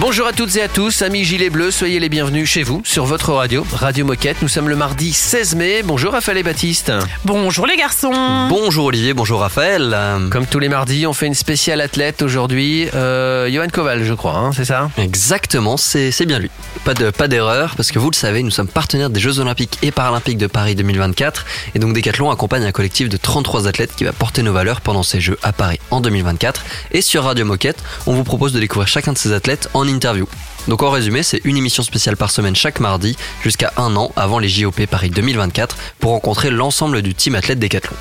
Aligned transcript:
Bonjour 0.00 0.26
à 0.26 0.32
toutes 0.32 0.56
et 0.56 0.62
à 0.62 0.68
tous, 0.68 1.02
amis 1.02 1.24
Gilets 1.24 1.50
Bleus, 1.50 1.70
soyez 1.70 2.00
les 2.00 2.08
bienvenus 2.08 2.50
chez 2.50 2.64
vous, 2.64 2.82
sur 2.84 3.04
votre 3.04 3.32
radio, 3.32 3.64
Radio 3.72 4.04
Moquette. 4.04 4.42
Nous 4.42 4.48
sommes 4.48 4.68
le 4.68 4.74
mardi 4.74 5.12
16 5.12 5.54
mai. 5.54 5.82
Bonjour 5.84 6.12
Raphaël 6.12 6.38
et 6.38 6.42
Baptiste. 6.42 6.92
Bonjour 7.24 7.64
les 7.64 7.76
garçons. 7.76 8.48
Bonjour 8.48 8.86
Olivier, 8.86 9.14
bonjour 9.14 9.38
Raphaël. 9.38 9.96
Comme 10.32 10.46
tous 10.46 10.58
les 10.58 10.68
mardis, 10.68 11.06
on 11.06 11.12
fait 11.12 11.26
une 11.26 11.34
spéciale 11.34 11.80
athlète 11.80 12.22
aujourd'hui. 12.22 12.88
Euh, 12.94 13.48
Johan 13.48 13.68
Koval, 13.72 14.02
je 14.02 14.14
crois, 14.14 14.34
hein, 14.34 14.50
c'est 14.52 14.64
ça? 14.64 14.90
Exactement, 14.98 15.76
c'est 15.76 16.26
bien 16.26 16.40
lui. 16.40 16.50
Pas 16.84 16.94
de 16.94 17.10
pas 17.10 17.28
d'erreur, 17.28 17.74
parce 17.76 17.92
que 17.92 18.00
vous 18.00 18.10
le 18.10 18.16
savez, 18.16 18.42
nous 18.42 18.50
sommes 18.50 18.68
partenaires 18.68 19.10
des 19.10 19.20
Jeux 19.20 19.38
Olympiques 19.38 19.78
et 19.82 19.92
Paralympiques 19.92 20.38
de 20.38 20.48
Paris 20.48 20.74
2024. 20.74 21.46
Et 21.76 21.78
donc 21.78 21.94
Decathlon 21.94 22.30
accompagne 22.32 22.64
un 22.64 22.72
collectif 22.72 23.08
de 23.08 23.16
33 23.16 23.68
athlètes 23.68 23.94
qui 23.94 24.02
va 24.02 24.12
porter 24.12 24.42
nos 24.42 24.52
valeurs 24.52 24.80
pendant 24.80 25.04
ces 25.04 25.20
Jeux 25.20 25.38
à 25.44 25.52
Paris 25.52 25.78
en 25.92 26.00
2024. 26.00 26.64
Et 26.90 27.00
sur 27.00 27.22
Radio 27.22 27.44
Moquette, 27.44 27.78
on 28.06 28.12
vous 28.12 28.24
propose 28.24 28.52
de 28.52 28.58
découvrir 28.58 28.88
chacun 28.88 29.12
de 29.12 29.18
ces 29.18 29.32
athlètes 29.32 29.43
en 29.74 29.86
interview. 29.86 30.26
Donc 30.68 30.82
en 30.82 30.90
résumé, 30.90 31.22
c'est 31.22 31.40
une 31.44 31.56
émission 31.56 31.82
spéciale 31.82 32.16
par 32.16 32.30
semaine 32.30 32.56
chaque 32.56 32.80
mardi 32.80 33.16
jusqu'à 33.42 33.72
un 33.76 33.94
an 33.96 34.10
avant 34.16 34.38
les 34.38 34.48
JOP 34.48 34.86
Paris 34.86 35.10
2024 35.10 35.76
pour 35.98 36.12
rencontrer 36.12 36.50
l'ensemble 36.50 37.02
du 37.02 37.14
team 37.14 37.34
athlète 37.34 37.58
Decathlon. 37.58 37.96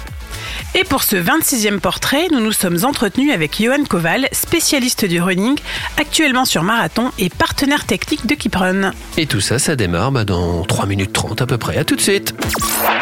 Et 0.76 0.84
pour 0.84 1.04
ce 1.04 1.16
26e 1.16 1.80
portrait, 1.80 2.28
nous 2.32 2.40
nous 2.40 2.52
sommes 2.52 2.80
entretenus 2.84 3.34
avec 3.34 3.62
Johan 3.62 3.84
Koval, 3.88 4.28
spécialiste 4.32 5.06
du 5.06 5.22
running, 5.22 5.58
actuellement 5.98 6.46
sur 6.46 6.64
marathon 6.64 7.12
et 7.20 7.30
partenaire 7.30 7.86
technique 7.86 8.26
de 8.26 8.36
Kiprun. 8.36 8.92
Et 9.18 9.26
tout 9.26 9.42
ça, 9.42 9.60
ça 9.60 9.76
démarre 9.76 10.12
bah, 10.12 10.24
dans 10.24 10.64
3 10.64 10.86
minutes 10.86 11.14
30 11.14 11.42
à 11.42 11.46
peu 11.46 11.58
près. 11.58 11.78
À 11.78 11.84
tout 11.84 11.96
de 11.96 12.02
suite. 12.02 12.34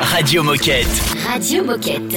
Radio 0.01 0.43
Moquette. 0.43 0.87
Radio 1.27 1.63
Moquette. 1.63 2.15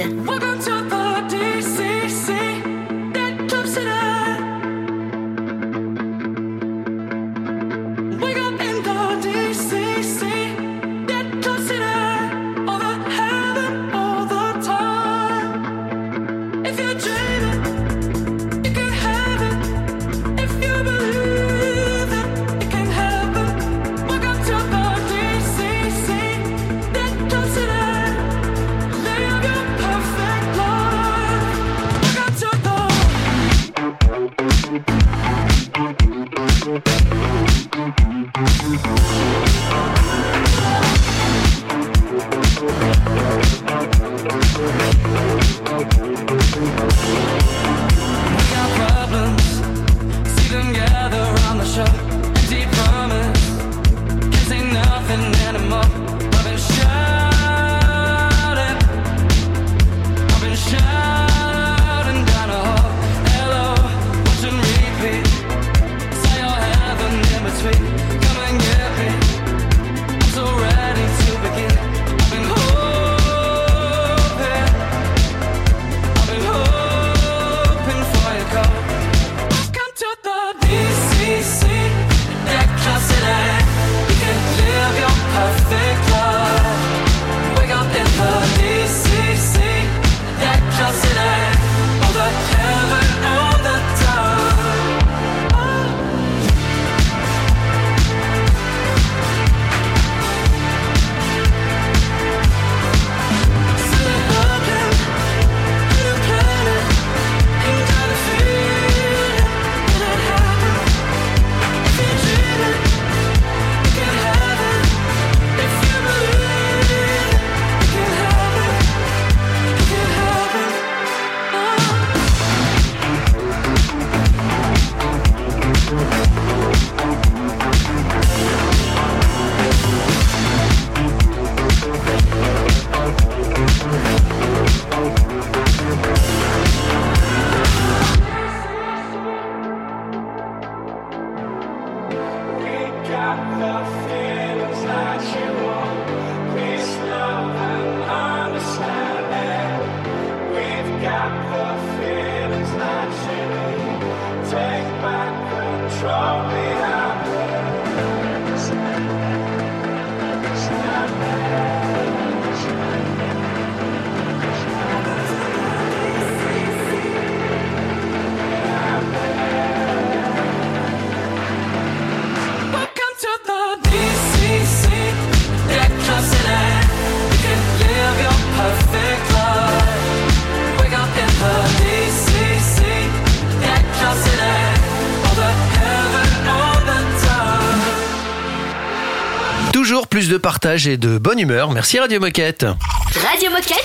Partage 190.74 190.88
et 190.88 190.96
de 190.96 191.18
bonne 191.18 191.38
humeur. 191.38 191.70
Merci 191.70 191.98
Radio 192.00 192.18
Moquette. 192.20 192.64
Radio 192.64 193.50
Moquette. 193.50 193.84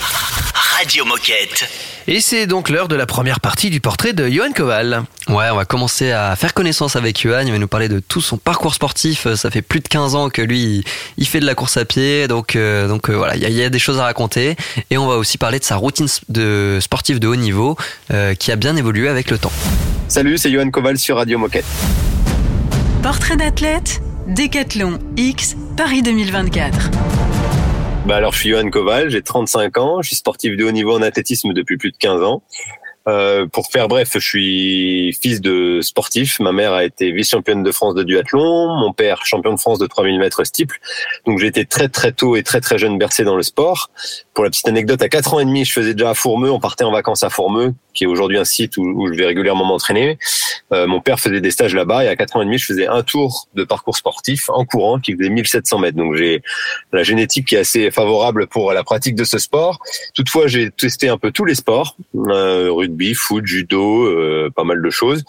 Radio 0.78 1.04
Moquette. 1.04 1.68
Et 2.08 2.20
c'est 2.20 2.46
donc 2.48 2.68
l'heure 2.68 2.88
de 2.88 2.96
la 2.96 3.06
première 3.06 3.38
partie 3.38 3.70
du 3.70 3.80
portrait 3.80 4.12
de 4.12 4.28
Johan 4.28 4.50
Koval. 4.52 5.04
Ouais, 5.28 5.44
on 5.52 5.56
va 5.56 5.64
commencer 5.64 6.10
à 6.10 6.34
faire 6.34 6.52
connaissance 6.52 6.96
avec 6.96 7.20
Johan. 7.20 7.42
Il 7.46 7.52
va 7.52 7.58
nous 7.58 7.68
parler 7.68 7.88
de 7.88 8.00
tout 8.00 8.20
son 8.20 8.38
parcours 8.38 8.74
sportif. 8.74 9.26
Euh, 9.26 9.36
Ça 9.36 9.50
fait 9.52 9.62
plus 9.62 9.78
de 9.80 9.86
15 9.88 10.16
ans 10.16 10.30
que 10.30 10.42
lui, 10.42 10.82
il- 11.16 11.26
fait 11.28 11.38
de 11.38 11.46
la 11.46 11.54
course 11.54 11.76
à 11.76 11.84
pied. 11.84 12.26
Donc, 12.26 12.56
euh, 12.56 12.88
donc 12.88 13.08
euh, 13.08 13.14
voilà, 13.16 13.36
il 13.36 13.42
y, 13.42 13.46
a- 13.46 13.50
il 13.50 13.54
y 13.56 13.62
a 13.62 13.70
des 13.70 13.78
choses 13.78 14.00
à 14.00 14.04
raconter. 14.04 14.56
Et 14.90 14.98
on 14.98 15.06
va 15.06 15.14
aussi 15.14 15.38
parler 15.38 15.60
de 15.60 15.64
sa 15.64 15.76
routine 15.76 16.08
de 16.28 16.78
sportive 16.80 17.20
de 17.20 17.28
haut 17.28 17.36
niveau 17.36 17.76
euh, 18.12 18.34
qui 18.34 18.50
a 18.50 18.56
bien 18.56 18.74
évolué 18.76 19.08
avec 19.08 19.30
le 19.30 19.38
temps. 19.38 19.52
Salut, 20.08 20.38
c'est 20.38 20.50
Johan 20.50 20.70
Koval 20.70 20.98
sur 20.98 21.16
Radio 21.18 21.38
Moquette. 21.38 21.64
Portrait 23.02 23.36
d'athlète, 23.36 24.00
Décathlon 24.30 25.00
X, 25.16 25.56
Paris 25.76 26.02
2024. 26.02 26.90
Bah 28.06 28.14
alors, 28.14 28.32
je 28.32 28.38
suis 28.38 28.50
Johan 28.50 28.70
Koval, 28.70 29.10
j'ai 29.10 29.22
35 29.22 29.76
ans, 29.78 30.02
je 30.02 30.08
suis 30.08 30.16
sportif 30.16 30.56
de 30.56 30.64
haut 30.64 30.70
niveau 30.70 30.96
en 30.96 31.02
athlétisme 31.02 31.52
depuis 31.52 31.76
plus 31.76 31.90
de 31.90 31.96
15 31.96 32.22
ans. 32.22 32.40
Euh, 33.08 33.46
pour 33.46 33.66
faire 33.66 33.88
bref, 33.88 34.10
je 34.14 34.18
suis 34.20 35.18
fils 35.20 35.40
de 35.40 35.80
sportif. 35.80 36.38
Ma 36.38 36.52
mère 36.52 36.72
a 36.72 36.84
été 36.84 37.10
vice-championne 37.10 37.64
de 37.64 37.72
France 37.72 37.94
de 37.94 38.04
duathlon, 38.04 38.76
mon 38.76 38.92
père 38.92 39.24
champion 39.26 39.52
de 39.52 39.58
France 39.58 39.80
de 39.80 39.88
3000 39.88 40.20
mètres 40.20 40.44
steeple. 40.44 40.78
Donc 41.26 41.40
j'ai 41.40 41.48
été 41.48 41.64
très 41.64 41.88
très 41.88 42.12
tôt 42.12 42.36
et 42.36 42.44
très 42.44 42.60
très 42.60 42.78
jeune 42.78 42.98
bercé 42.98 43.24
dans 43.24 43.36
le 43.36 43.42
sport. 43.42 43.90
Pour 44.32 44.44
la 44.44 44.50
petite 44.50 44.68
anecdote, 44.68 45.02
à 45.02 45.08
4 45.08 45.34
ans 45.34 45.40
et 45.40 45.44
demi, 45.44 45.64
je 45.64 45.72
faisais 45.72 45.94
déjà 45.94 46.10
à 46.10 46.14
Fourmeux. 46.14 46.52
On 46.52 46.60
partait 46.60 46.84
en 46.84 46.92
vacances 46.92 47.24
à 47.24 47.30
Fourmeux, 47.30 47.74
qui 48.00 48.04
est 48.04 48.06
aujourd'hui 48.06 48.38
un 48.38 48.46
site 48.46 48.78
où, 48.78 48.82
où 48.82 49.12
je 49.12 49.12
vais 49.12 49.26
régulièrement 49.26 49.66
m'entraîner. 49.66 50.18
Euh, 50.72 50.86
mon 50.86 51.02
père 51.02 51.20
faisait 51.20 51.42
des 51.42 51.50
stages 51.50 51.74
là-bas 51.74 52.02
et 52.02 52.08
à 52.08 52.16
4 52.16 52.36
ans 52.36 52.40
et 52.40 52.46
demi, 52.46 52.56
je 52.56 52.64
faisais 52.64 52.86
un 52.86 53.02
tour 53.02 53.46
de 53.54 53.62
parcours 53.62 53.94
sportif 53.94 54.48
en 54.48 54.64
courant 54.64 54.98
qui 54.98 55.14
faisait 55.14 55.28
1700 55.28 55.78
mètres. 55.80 55.98
Donc 55.98 56.14
j'ai 56.16 56.40
la 56.94 57.02
génétique 57.02 57.48
qui 57.48 57.56
est 57.56 57.58
assez 57.58 57.90
favorable 57.90 58.46
pour 58.46 58.72
la 58.72 58.84
pratique 58.84 59.16
de 59.16 59.24
ce 59.24 59.36
sport. 59.36 59.80
Toutefois, 60.14 60.46
j'ai 60.46 60.70
testé 60.70 61.10
un 61.10 61.18
peu 61.18 61.30
tous 61.30 61.44
les 61.44 61.54
sports, 61.54 61.94
euh, 62.16 62.72
rugby, 62.72 63.12
foot, 63.12 63.44
judo, 63.44 64.06
euh, 64.06 64.48
pas 64.56 64.64
mal 64.64 64.80
de 64.80 64.88
choses. 64.88 65.22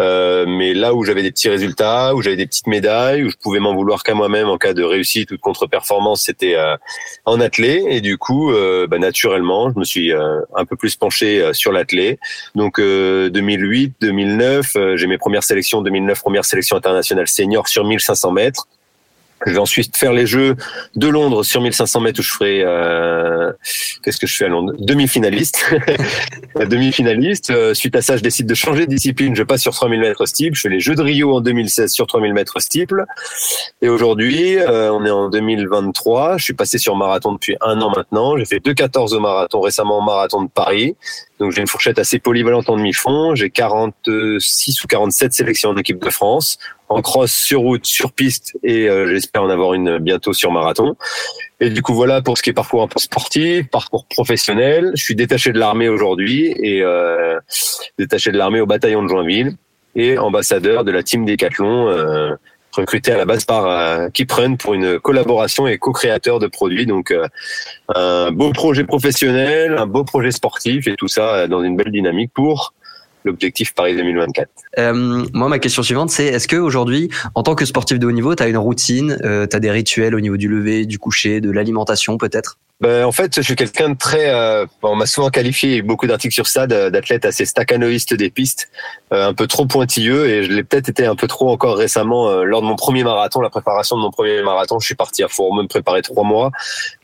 Euh, 0.00 0.44
mais 0.46 0.74
là 0.74 0.94
où 0.94 1.04
j'avais 1.04 1.22
des 1.22 1.30
petits 1.30 1.48
résultats, 1.48 2.14
où 2.14 2.20
j'avais 2.20 2.36
des 2.36 2.46
petites 2.46 2.66
médailles, 2.66 3.24
où 3.24 3.30
je 3.30 3.36
pouvais 3.36 3.58
m'en 3.58 3.74
vouloir 3.74 4.02
qu'à 4.02 4.14
moi-même 4.14 4.48
en 4.48 4.58
cas 4.58 4.74
de 4.74 4.82
réussite 4.82 5.30
ou 5.30 5.36
de 5.36 5.40
contre-performance, 5.40 6.24
c'était 6.24 6.56
euh, 6.56 6.76
en 7.24 7.40
athlée. 7.40 7.84
Et 7.88 8.00
du 8.00 8.18
coup, 8.18 8.52
euh, 8.52 8.86
bah, 8.86 8.98
naturellement, 8.98 9.70
je 9.70 9.78
me 9.78 9.84
suis 9.84 10.12
un 10.12 10.64
peu 10.64 10.76
plus 10.76 10.96
penché 10.96 11.52
sur 11.52 11.72
l'athlée. 12.18 12.50
Donc 12.54 12.80
2008, 12.80 13.96
2009, 14.00 14.76
j'ai 14.96 15.06
mes 15.06 15.18
premières 15.18 15.44
sélections, 15.44 15.82
2009 15.82 16.20
première 16.20 16.44
sélection 16.44 16.76
internationale 16.76 17.28
senior 17.28 17.68
sur 17.68 17.84
1500 17.84 18.32
mètres. 18.32 18.68
Je 19.46 19.52
vais 19.52 19.58
ensuite 19.58 19.96
faire 19.96 20.12
les 20.12 20.26
Jeux 20.26 20.56
de 20.96 21.08
Londres 21.08 21.44
sur 21.44 21.60
1500 21.60 22.00
mètres 22.00 22.20
où 22.20 22.22
je 22.22 22.30
ferai 22.30 22.62
euh, 22.64 23.52
qu'est-ce 24.02 24.18
que 24.18 24.26
je 24.26 24.36
fais 24.36 24.46
à 24.46 24.48
Londres? 24.48 24.74
Demi-finaliste, 24.78 25.74
demi-finaliste. 26.56 27.50
Euh, 27.50 27.72
suite 27.74 27.94
à 27.94 28.02
ça, 28.02 28.16
je 28.16 28.22
décide 28.22 28.46
de 28.46 28.54
changer 28.54 28.86
de 28.86 28.90
discipline. 28.90 29.36
Je 29.36 29.42
passe 29.44 29.62
sur 29.62 29.72
3000 29.72 30.00
mètres 30.00 30.26
steeple. 30.26 30.56
Je 30.56 30.62
fais 30.62 30.68
les 30.68 30.80
Jeux 30.80 30.94
de 30.94 31.02
Rio 31.02 31.36
en 31.36 31.40
2016 31.40 31.92
sur 31.92 32.06
3000 32.06 32.34
mètres 32.34 32.60
steeple. 32.60 33.04
Et 33.80 33.88
aujourd'hui, 33.88 34.56
euh, 34.56 34.92
on 34.92 35.04
est 35.04 35.10
en 35.10 35.28
2023. 35.28 36.38
Je 36.38 36.44
suis 36.44 36.54
passé 36.54 36.78
sur 36.78 36.96
marathon 36.96 37.32
depuis 37.32 37.56
un 37.60 37.80
an 37.80 37.92
maintenant. 37.94 38.36
J'ai 38.36 38.44
fait 38.44 38.58
2,14 38.58 39.14
au 39.14 39.20
marathon 39.20 39.60
récemment 39.60 39.98
au 39.98 40.02
marathon 40.02 40.42
de 40.42 40.50
Paris. 40.50 40.96
Donc 41.38 41.52
j'ai 41.52 41.60
une 41.60 41.66
fourchette 41.68 41.98
assez 41.98 42.18
polyvalente 42.18 42.68
en 42.68 42.76
demi-fond. 42.76 43.34
J'ai 43.34 43.50
46 43.50 44.82
ou 44.82 44.86
47 44.88 45.32
sélections 45.32 45.70
en 45.70 45.76
équipe 45.76 46.02
de 46.02 46.10
France, 46.10 46.58
en 46.88 47.02
cross, 47.02 47.32
sur 47.32 47.60
route, 47.60 47.84
sur 47.86 48.12
piste, 48.12 48.56
et 48.62 48.88
euh, 48.88 49.08
j'espère 49.08 49.42
en 49.42 49.50
avoir 49.50 49.74
une 49.74 49.98
bientôt 49.98 50.32
sur 50.32 50.50
marathon. 50.50 50.96
Et 51.60 51.70
du 51.70 51.82
coup 51.82 51.94
voilà 51.94 52.22
pour 52.22 52.38
ce 52.38 52.42
qui 52.42 52.50
est 52.50 52.54
parcours 52.54 52.82
un 52.82 52.88
peu 52.88 53.00
sportif, 53.00 53.68
parcours 53.68 54.06
professionnel. 54.06 54.92
Je 54.94 55.02
suis 55.02 55.14
détaché 55.14 55.52
de 55.52 55.58
l'armée 55.58 55.88
aujourd'hui 55.88 56.54
et 56.62 56.82
euh, 56.82 57.38
détaché 57.98 58.30
de 58.30 58.38
l'armée 58.38 58.60
au 58.60 58.66
bataillon 58.66 59.02
de 59.02 59.08
Joinville 59.08 59.56
et 59.96 60.18
ambassadeur 60.18 60.84
de 60.84 60.92
la 60.92 61.02
team 61.02 61.24
Décathlon. 61.24 61.88
Euh, 61.88 62.34
recruté 62.72 63.12
à 63.12 63.16
la 63.16 63.24
base 63.24 63.44
par 63.44 63.66
euh, 63.66 64.08
Keep 64.08 64.32
Run 64.32 64.56
pour 64.56 64.74
une 64.74 64.98
collaboration 64.98 65.66
et 65.66 65.78
co-créateur 65.78 66.38
de 66.38 66.46
produits. 66.46 66.86
Donc 66.86 67.10
euh, 67.10 67.26
un 67.94 68.30
beau 68.30 68.52
projet 68.52 68.84
professionnel, 68.84 69.76
un 69.78 69.86
beau 69.86 70.04
projet 70.04 70.30
sportif 70.30 70.86
et 70.86 70.96
tout 70.96 71.08
ça 71.08 71.34
euh, 71.34 71.46
dans 71.48 71.62
une 71.62 71.76
belle 71.76 71.92
dynamique 71.92 72.32
pour 72.34 72.74
l'objectif 73.28 73.74
Paris 73.74 73.96
2024. 73.96 74.48
Euh, 74.78 75.26
moi, 75.32 75.48
ma 75.48 75.58
question 75.58 75.82
suivante, 75.82 76.10
c'est 76.10 76.26
est-ce 76.26 76.48
que 76.48 76.56
aujourd'hui, 76.56 77.10
en 77.34 77.42
tant 77.42 77.54
que 77.54 77.64
sportif 77.64 77.98
de 77.98 78.06
haut 78.06 78.12
niveau, 78.12 78.34
tu 78.34 78.42
as 78.42 78.48
une 78.48 78.56
routine, 78.58 79.18
euh, 79.24 79.46
tu 79.46 79.56
as 79.56 79.60
des 79.60 79.70
rituels 79.70 80.14
au 80.14 80.20
niveau 80.20 80.36
du 80.36 80.48
lever, 80.48 80.86
du 80.86 80.98
coucher, 80.98 81.40
de 81.40 81.50
l'alimentation 81.50 82.18
peut-être? 82.18 82.58
Ben, 82.80 83.04
en 83.04 83.10
fait, 83.10 83.34
je 83.34 83.40
suis 83.40 83.56
quelqu'un 83.56 83.90
de 83.90 83.96
très. 83.96 84.32
Euh, 84.32 84.64
on 84.82 84.94
m'a 84.94 85.06
souvent 85.06 85.30
qualifié, 85.30 85.82
beaucoup 85.82 86.06
d'articles 86.06 86.34
sur 86.34 86.46
ça, 86.46 86.68
d'athlète 86.68 87.24
assez 87.24 87.44
staccanoïste 87.44 88.14
des 88.14 88.30
pistes, 88.30 88.70
euh, 89.12 89.26
un 89.26 89.34
peu 89.34 89.48
trop 89.48 89.66
pointilleux, 89.66 90.28
et 90.28 90.44
je 90.44 90.52
l'ai 90.52 90.62
peut-être 90.62 90.88
été 90.88 91.04
un 91.04 91.16
peu 91.16 91.26
trop 91.26 91.50
encore 91.50 91.76
récemment 91.76 92.28
euh, 92.28 92.44
lors 92.44 92.62
de 92.62 92.66
mon 92.66 92.76
premier 92.76 93.02
marathon, 93.02 93.40
la 93.40 93.50
préparation 93.50 93.96
de 93.96 94.02
mon 94.02 94.12
premier 94.12 94.42
marathon. 94.42 94.78
Je 94.78 94.86
suis 94.86 94.94
parti 94.94 95.24
à 95.24 95.28
Fourmeux 95.28 95.62
me 95.62 95.68
préparer 95.68 96.02
trois 96.02 96.22
mois, 96.22 96.52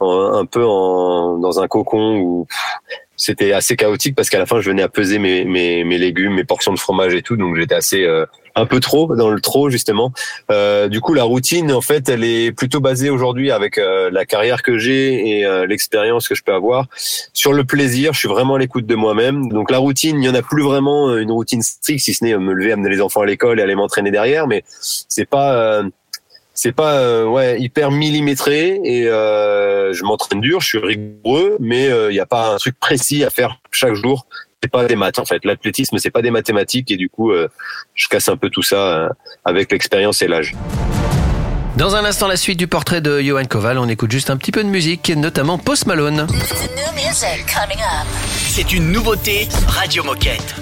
un 0.01 0.47
peu 0.47 0.65
en, 0.65 1.39
dans 1.39 1.59
un 1.59 1.67
cocon 1.67 2.19
où 2.19 2.47
pff, 2.49 3.04
c'était 3.17 3.53
assez 3.53 3.77
chaotique 3.77 4.15
parce 4.15 4.31
qu'à 4.31 4.39
la 4.39 4.47
fin, 4.47 4.61
je 4.61 4.71
venais 4.71 4.83
à 4.83 4.89
peser 4.89 5.19
mes, 5.19 5.45
mes, 5.45 5.85
mes 5.85 5.99
légumes, 5.99 6.35
mes 6.35 6.45
portions 6.45 6.73
de 6.73 6.79
fromage 6.79 7.15
et 7.15 7.23
tout, 7.23 7.37
donc 7.37 7.57
j'étais 7.57 7.75
assez 7.75 8.05
euh, 8.05 8.27
un 8.55 8.67
peu 8.67 8.81
trop 8.81 9.15
dans 9.17 9.31
le 9.31 9.41
trop 9.41 9.71
justement. 9.71 10.13
Euh, 10.51 10.89
du 10.89 11.01
coup, 11.01 11.15
la 11.15 11.25
routine, 11.25 11.73
en 11.73 11.81
fait, 11.81 12.09
elle 12.09 12.25
est 12.25 12.53
plutôt 12.53 12.81
basée 12.81 13.11
aujourd'hui 13.11 13.51
avec 13.51 13.79
euh, 13.79 14.11
la 14.11 14.25
carrière 14.25 14.63
que 14.63 14.79
j'ai 14.79 15.39
et 15.39 15.47
euh, 15.47 15.67
l'expérience 15.67 16.29
que 16.29 16.35
je 16.35 16.43
peux 16.43 16.53
avoir 16.53 16.87
sur 16.97 17.53
le 17.53 17.65
plaisir. 17.65 18.13
Je 18.13 18.21
suis 18.21 18.29
vraiment 18.29 18.55
à 18.55 18.59
l'écoute 18.59 18.87
de 18.87 18.95
moi-même. 18.95 19.49
Donc 19.49 19.71
la 19.71 19.79
routine, 19.79 20.23
il 20.23 20.27
y 20.27 20.29
en 20.29 20.35
a 20.35 20.43
plus 20.43 20.63
vraiment 20.63 21.11
euh, 21.11 21.21
une 21.21 21.33
routine 21.33 21.63
stricte, 21.63 22.05
si 22.05 22.15
ce 22.15 22.25
n'est 22.25 22.35
euh, 22.35 22.39
me 22.39 22.53
lever, 22.53 22.73
amener 22.73 22.91
les 22.91 23.01
enfants 23.01 23.23
à 23.23 23.27
l'école 23.27 23.61
et 23.61 23.63
aller 23.63 23.75
m'entraîner 23.75 24.11
derrière. 24.11 24.47
Mais 24.47 24.65
c'est 24.69 25.29
pas 25.29 25.83
c'est 26.55 26.73
pas 26.73 26.95
euh, 26.95 27.25
ouais 27.25 27.61
hyper 27.61 27.91
millimétré 27.91 28.81
et 28.85 29.09
euh, 29.09 29.93
je 29.93 30.05
m'entraîne 30.05 30.41
dur, 30.41 30.61
je 30.61 30.67
suis 30.67 30.79
rigoureux, 30.79 31.57
mais 31.61 31.87
il 31.87 32.13
n'y 32.13 32.21
a 32.21 32.27
pas 32.27 32.55
un 32.55 32.57
truc 32.57 32.79
précis 32.79 33.25
à 33.25 33.31
faire 33.31 33.59
chaque 33.71 33.95
jour. 33.95 34.27
C'est 34.63 34.71
pas 34.71 34.87
des 34.87 34.97
maths 34.97 35.19
en 35.19 35.27
fait. 35.27 35.45
L'athlétisme 35.45 35.99
c'est 35.99 36.11
pas 36.11 36.23
des 36.23 36.31
mathématiques 36.31 36.91
et 36.91 36.97
du 36.97 37.11
coup 37.11 37.33
euh, 37.33 37.49
je 37.95 38.09
casse 38.09 38.31
un 38.31 38.37
peu 38.39 38.49
tout 38.49 38.63
ça 38.63 38.77
euh, 38.77 39.09
avec 39.45 39.71
l'expérience 39.71 40.23
et 40.23 40.27
l'âge. 40.27 40.55
Dans 41.77 41.97
un 41.97 42.05
instant, 42.05 42.29
la 42.29 42.37
suite 42.37 42.59
du 42.59 42.69
portrait 42.69 43.01
de 43.01 43.21
Johan 43.21 43.45
Koval. 43.45 43.79
On 43.79 43.89
écoute 43.89 44.11
juste 44.11 44.31
un 44.31 44.37
petit 44.37 44.53
peu 44.53 44.63
de 44.63 44.69
musique, 44.69 45.11
notamment 45.11 45.59
Post 45.59 45.87
Malone. 45.87 46.27
C'est 48.47 48.73
une 48.73 48.93
nouveauté 48.93 49.49
Radio 49.67 50.05
Moquette. 50.05 50.55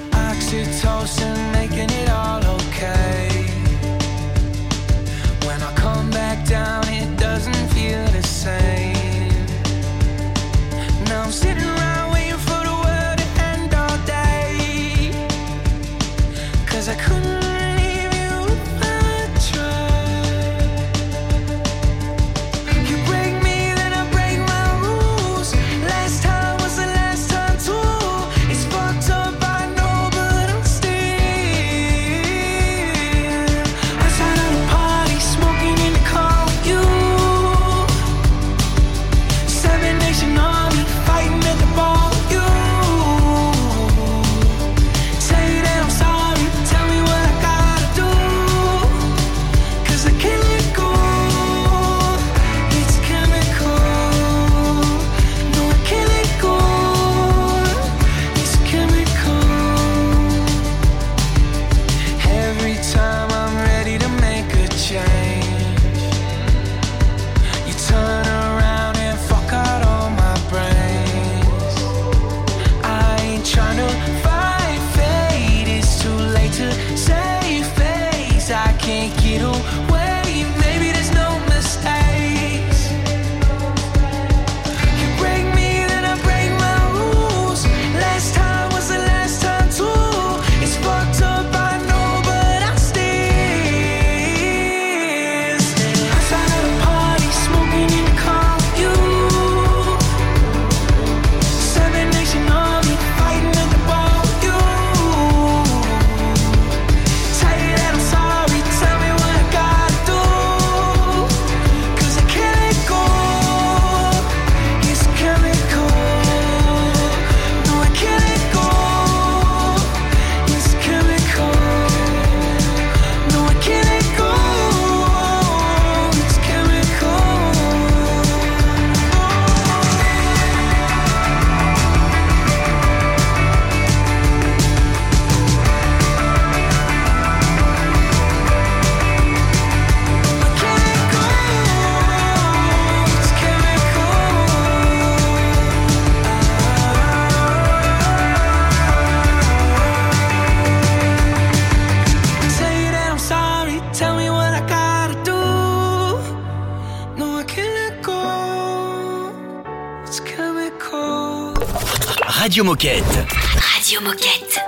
Radio 162.53 162.65
Moquette. 162.65 163.27
Radio 163.73 164.03
Moquette. 164.03 164.61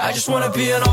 I 0.00 0.12
just 0.12 0.28
wanna 0.28 0.48
be 0.50 0.70
an 0.70 0.82
all-star, 0.84 0.91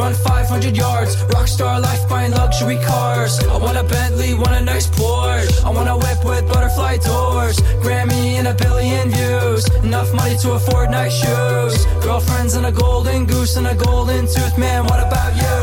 run 0.00 0.14
500 0.14 0.76
yards, 0.76 1.16
rockstar 1.34 1.80
life 1.80 2.08
buying 2.08 2.32
luxury 2.32 2.78
cars. 2.78 3.38
I 3.44 3.56
want 3.58 3.76
a 3.76 3.84
Bentley, 3.84 4.32
want 4.32 4.54
a 4.60 4.62
nice 4.62 4.86
Porsche. 4.86 5.62
I 5.62 5.70
want 5.70 5.88
a 5.90 5.96
whip 6.02 6.24
with 6.24 6.44
butterfly 6.52 6.96
doors, 6.98 7.56
Grammy 7.84 8.38
and 8.38 8.48
a 8.48 8.54
billion 8.54 9.10
views. 9.10 9.62
Enough 9.84 10.10
money 10.14 10.36
to 10.38 10.52
afford 10.52 10.90
nice 10.90 11.14
shoes. 11.20 11.74
Girlfriends 12.04 12.54
and 12.54 12.66
a 12.66 12.72
golden 12.72 13.26
goose 13.26 13.56
and 13.56 13.66
a 13.66 13.74
golden 13.74 14.22
tooth, 14.34 14.56
man. 14.56 14.84
What 14.84 15.00
about 15.06 15.32
you? 15.36 15.59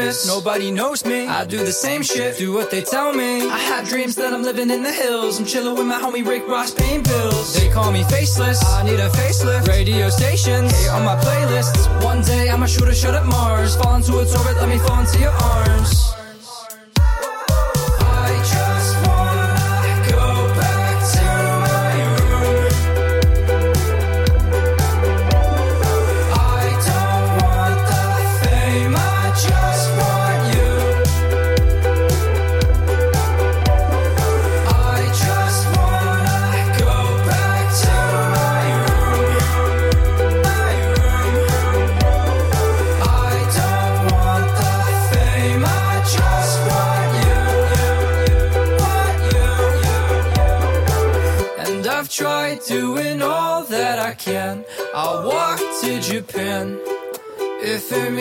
Famous, 0.00 0.26
nobody 0.26 0.70
knows 0.70 1.04
me. 1.04 1.26
I 1.26 1.44
do 1.44 1.58
the 1.58 1.72
same 1.72 2.02
shit, 2.02 2.38
do 2.38 2.52
what 2.52 2.70
they 2.70 2.82
tell 2.82 3.12
me. 3.12 3.48
I 3.48 3.58
have 3.58 3.88
dreams 3.88 4.14
that 4.16 4.32
I'm 4.32 4.42
living 4.42 4.70
in 4.70 4.82
the 4.82 4.92
hills. 4.92 5.38
I'm 5.38 5.46
chilling 5.46 5.74
with 5.74 5.86
my 5.86 5.98
homie 5.98 6.26
Rick 6.26 6.46
Ross 6.48 6.72
paying 6.72 7.02
bills. 7.02 7.54
They 7.54 7.68
call 7.68 7.92
me 7.92 8.04
faceless, 8.04 8.64
I 8.64 8.82
need 8.84 9.00
a 9.00 9.08
facelift. 9.10 9.68
Radio 9.68 10.08
stations, 10.10 10.72
hate 10.72 10.90
on 10.90 11.04
my 11.04 11.16
playlists. 11.16 12.04
One 12.04 12.22
day 12.22 12.50
I'ma 12.50 12.66
shoot 12.66 12.88
a 12.88 12.94
shot 12.94 13.14
at 13.14 13.26
Mars. 13.26 13.76
Fall 13.76 13.96
into 13.96 14.18
its 14.20 14.36
orbit, 14.36 14.56
let 14.56 14.68
me 14.68 14.78
fall 14.78 15.00
into 15.00 15.18
your 15.18 15.32
arms. 15.32 16.09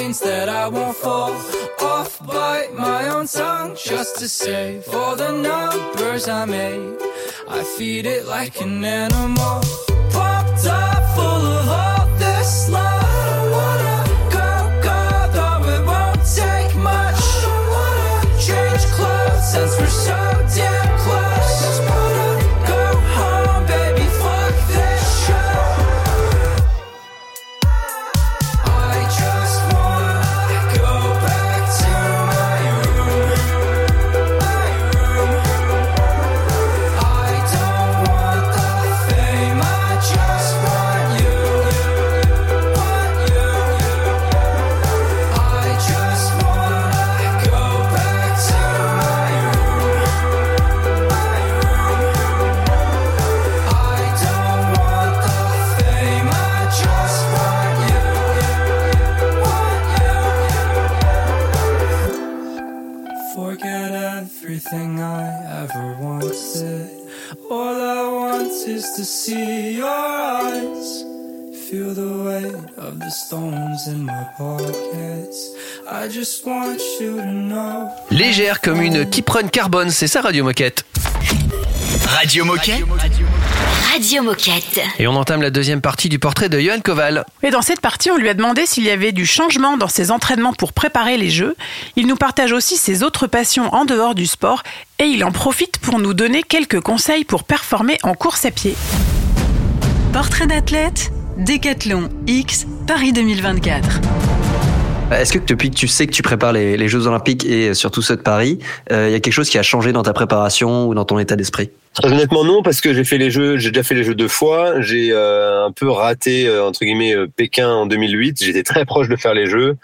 Means 0.10 0.20
that 0.22 0.50
I 0.50 0.68
won't 0.68 0.98
fall 0.98 1.32
off, 1.82 2.26
bite 2.26 2.74
my 2.74 3.10
own 3.10 3.28
tongue 3.28 3.76
just 3.76 4.18
to 4.18 4.28
save 4.28 4.90
all 4.92 5.16
the 5.16 5.32
numbers 5.32 6.28
I 6.28 6.46
made. 6.46 6.98
I 7.48 7.64
feed 7.78 8.08
it 8.08 8.26
like 8.26 8.60
an 8.60 8.84
animal. 8.84 9.89
Légère 78.12 78.62
comme 78.62 78.82
une 78.82 79.10
Kiprun 79.10 79.48
carbone, 79.48 79.90
c'est 79.90 80.08
ça 80.08 80.22
Radio 80.22 80.44
Moquette. 80.44 80.86
Radio 82.08 82.44
Moquette. 82.44 82.84
Radio 83.94 84.24
Moquette. 84.24 84.82
Et 84.98 85.08
on 85.08 85.16
entame 85.16 85.42
la 85.42 85.50
deuxième 85.50 85.82
partie 85.82 86.10
du 86.10 86.20
portrait 86.20 86.50
de 86.50 86.60
Johan 86.60 86.80
Koval. 86.82 87.26
Et 87.44 87.52
dans 87.52 87.62
cette 87.62 87.80
partie, 87.80 88.12
on 88.12 88.18
lui 88.18 88.28
a 88.28 88.34
demandé 88.34 88.66
s'il 88.66 88.84
y 88.84 88.90
avait 88.90 89.12
du 89.12 89.26
changement 89.26 89.78
dans 89.78 89.88
ses 89.88 90.12
entraînements 90.12 90.54
pour 90.54 90.74
préparer 90.74 91.18
les 91.18 91.30
Jeux. 91.30 91.56
Il 91.96 92.08
nous 92.08 92.18
partage 92.18 92.52
aussi 92.52 92.76
ses 92.76 93.04
autres 93.04 93.28
passions 93.28 93.74
en 93.74 93.86
dehors 93.86 94.16
du 94.16 94.26
sport 94.26 94.64
et 95.00 95.06
il 95.06 95.24
en 95.24 95.32
profite 95.32 95.78
pour 95.78 96.00
nous 96.00 96.14
donner 96.14 96.44
quelques 96.44 96.82
conseils 96.82 97.24
pour 97.24 97.44
performer 97.44 97.98
en 98.04 98.14
course 98.14 98.46
à 98.46 98.52
pied. 98.52 98.76
Portrait 100.12 100.48
d'athlète, 100.48 101.12
Décathlon 101.38 102.10
X, 102.28 102.66
Paris 102.88 103.14
2024. 103.14 104.02
Est-ce 105.12 105.34
que 105.34 105.40
depuis 105.40 105.70
que 105.72 105.76
tu 105.76 105.88
sais 105.88 106.08
que 106.08 106.12
tu 106.12 106.22
prépares 106.22 106.54
les, 106.54 106.78
les 106.78 106.88
Jeux 106.88 107.08
Olympiques 107.08 107.46
et 107.46 107.74
surtout 107.74 108.02
ceux 108.02 108.16
de 108.16 108.22
Paris, 108.22 108.60
euh, 108.92 109.10
il 109.10 109.12
y 109.12 109.16
a 109.16 109.20
quelque 109.20 109.34
chose 109.34 109.50
qui 109.50 109.58
a 109.58 109.64
changé 109.64 109.92
dans 109.92 110.04
ta 110.04 110.14
préparation 110.14 110.88
ou 110.88 110.94
dans 110.94 111.06
ton 111.06 111.20
état 111.20 111.36
d'esprit? 111.36 111.72
Très 111.94 112.12
honnêtement 112.12 112.44
non 112.44 112.62
parce 112.62 112.82
que 112.82 112.94
j'ai 112.94 113.04
fait 113.04 113.18
les 113.18 113.32
jeux, 113.32 113.58
j'ai 113.58 113.72
déjà 113.72 113.84
fait 113.84 113.96
les 113.96 114.04
jeux 114.04 114.16
deux 114.16 114.28
fois. 114.28 114.82
J'ai 114.82 115.12
euh, 115.12 115.66
un 115.66 115.72
peu 115.72 115.90
raté 115.90 116.48
euh, 116.48 116.66
entre 116.66 116.82
guillemets 116.86 117.16
euh, 117.16 117.28
Pékin 117.28 117.68
en 117.68 117.86
2008. 117.88 118.44
J'étais 118.44 118.64
très 118.64 118.86
proche 118.86 119.10
de 119.10 119.16
faire 119.16 119.34
les 119.34 119.48
jeux 119.48 119.78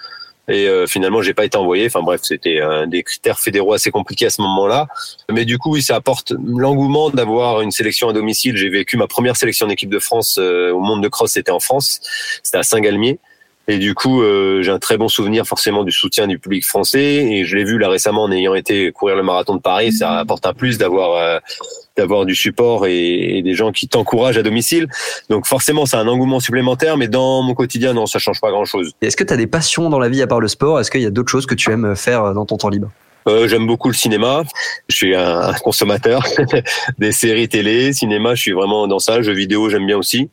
et 0.48 0.68
euh, 0.68 0.86
finalement 0.88 1.22
j'ai 1.22 1.34
pas 1.34 1.46
été 1.46 1.58
envoyé. 1.58 1.86
Enfin 1.88 2.02
bref, 2.02 2.22
c'était 2.24 2.62
euh, 2.62 2.86
des 2.86 3.04
critères 3.04 3.40
fédéraux 3.40 3.74
assez 3.74 3.92
compliqués 3.92 4.28
à 4.28 4.30
ce 4.30 4.42
moment-là. 4.42 4.88
Mais 5.32 5.46
du 5.46 5.58
coup, 5.58 5.74
oui, 5.74 5.82
ça 5.82 5.96
apporte 5.96 6.34
l'engouement 6.46 7.10
d'avoir 7.10 7.62
une 7.62 7.72
sélection 7.72 8.10
à 8.10 8.14
domicile. 8.14 8.56
J'ai 8.58 8.70
vécu 8.70 8.98
ma 8.98 9.08
première 9.08 9.36
sélection 9.36 9.68
en 9.68 9.70
équipe 9.70 9.90
de 9.90 10.00
France 10.00 10.38
euh, 10.40 10.72
au 10.72 10.80
monde 10.80 11.02
de 11.02 11.08
cross, 11.08 11.32
c'était 11.32 11.52
en 11.52 11.60
France, 11.60 12.00
c'était 12.44 12.58
à 12.58 12.64
Saint-Galmier. 12.64 13.20
Et 13.68 13.78
du 13.78 13.96
coup, 13.96 14.22
euh, 14.22 14.62
j'ai 14.62 14.72
un 14.72 14.80
très 14.80 14.98
bon 14.98 15.08
souvenir 15.08 15.46
forcément 15.46 15.84
du 15.84 15.92
soutien 15.92 16.28
du 16.28 16.38
public 16.38 16.66
français. 16.66 17.26
Et 17.32 17.46
je 17.46 17.56
l'ai 17.56 17.64
vu 17.64 17.78
là 17.78 17.90
récemment 17.90 18.24
en 18.24 18.32
ayant 18.32 18.54
été 18.54 18.92
courir 18.92 19.16
le 19.16 19.24
marathon 19.24 19.56
de 19.56 19.62
Paris. 19.62 19.92
Ça 19.92 20.20
apporte 20.20 20.46
un 20.46 20.54
plus 20.54 20.78
d'avoir 20.78 21.16
euh, 21.16 21.40
d'avoir 21.98 22.26
du 22.26 22.36
support 22.36 22.86
et, 22.86 23.38
et 23.38 23.42
des 23.42 23.54
gens 23.54 23.72
qui 23.72 23.88
t'encouragent 23.88 24.38
à 24.38 24.44
domicile. 24.44 24.88
Donc 25.30 25.48
forcément, 25.48 25.86
c'est 25.86 25.98
un 25.98 26.08
engouement 26.08 26.40
supplémentaire. 26.40 26.98
Mais 26.98 27.08
dans 27.08 27.42
mon 27.42 27.56
quotidien, 27.56 27.94
non, 27.94 28.06
ça 28.06 28.20
change 28.20 28.40
pas 28.40 28.52
grand-chose. 28.52 28.92
Est-ce 29.02 29.18
que 29.18 29.24
tu 29.24 29.34
as 29.34 29.38
des 29.38 29.48
passions 29.48 29.90
dans 29.90 30.00
la 30.00 30.10
vie 30.10 30.22
à 30.22 30.28
part 30.28 30.40
le 30.40 30.48
sport? 30.48 30.80
Est-ce 30.80 30.92
qu'il 30.92 31.02
y 31.02 31.08
a 31.08 31.12
d'autres 31.12 31.32
choses 31.32 31.46
que 31.46 31.56
tu 31.56 31.72
aimes 31.72 31.96
faire 31.96 32.34
dans 32.34 32.46
ton 32.46 32.58
temps 32.58 32.70
libre? 32.70 32.92
Euh, 33.28 33.48
J'aime 33.48 33.66
beaucoup 33.66 33.90
le 33.90 33.96
cinéma. 33.96 34.44
Je 34.88 34.96
suis 34.96 35.16
un, 35.16 35.54
consommateur 35.64 36.24
des 37.00 37.12
séries 37.12 37.50
télé, 37.50 37.94
cinéma. 37.94 38.36
Je 38.36 38.42
suis 38.42 38.52
vraiment 38.52 38.88
dans 38.88 39.00
ça. 39.00 39.22
Jeux 39.22 39.34
vidéo, 39.34 39.70
j'aime 39.70 39.86
bien 39.86 39.98
aussi. 39.98 40.30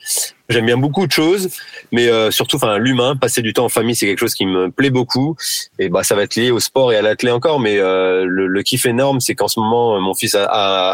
J'aime 0.52 0.66
bien 0.66 0.76
beaucoup 0.76 1.06
de 1.06 1.12
choses, 1.12 1.48
mais 1.92 2.08
euh, 2.08 2.30
surtout, 2.30 2.56
enfin, 2.56 2.76
l'humain, 2.76 3.16
passer 3.16 3.40
du 3.40 3.54
temps 3.54 3.64
en 3.64 3.68
famille, 3.70 3.94
c'est 3.94 4.06
quelque 4.06 4.18
chose 4.18 4.34
qui 4.34 4.44
me 4.44 4.70
plaît 4.70 4.90
beaucoup. 4.90 5.34
Et 5.78 5.88
bah, 5.88 6.02
ça 6.02 6.14
va 6.14 6.24
être 6.24 6.36
lié 6.36 6.50
au 6.50 6.60
sport 6.60 6.92
et 6.92 6.96
à 6.96 7.02
l'athlé 7.02 7.30
encore, 7.30 7.58
mais 7.58 7.78
euh, 7.78 8.26
le, 8.26 8.48
le 8.48 8.62
kiff 8.62 8.84
énorme, 8.84 9.20
c'est 9.20 9.34
qu'en 9.34 9.48
ce 9.48 9.58
moment, 9.58 9.98
mon 9.98 10.14
fils 10.14 10.34
a, 10.34 10.44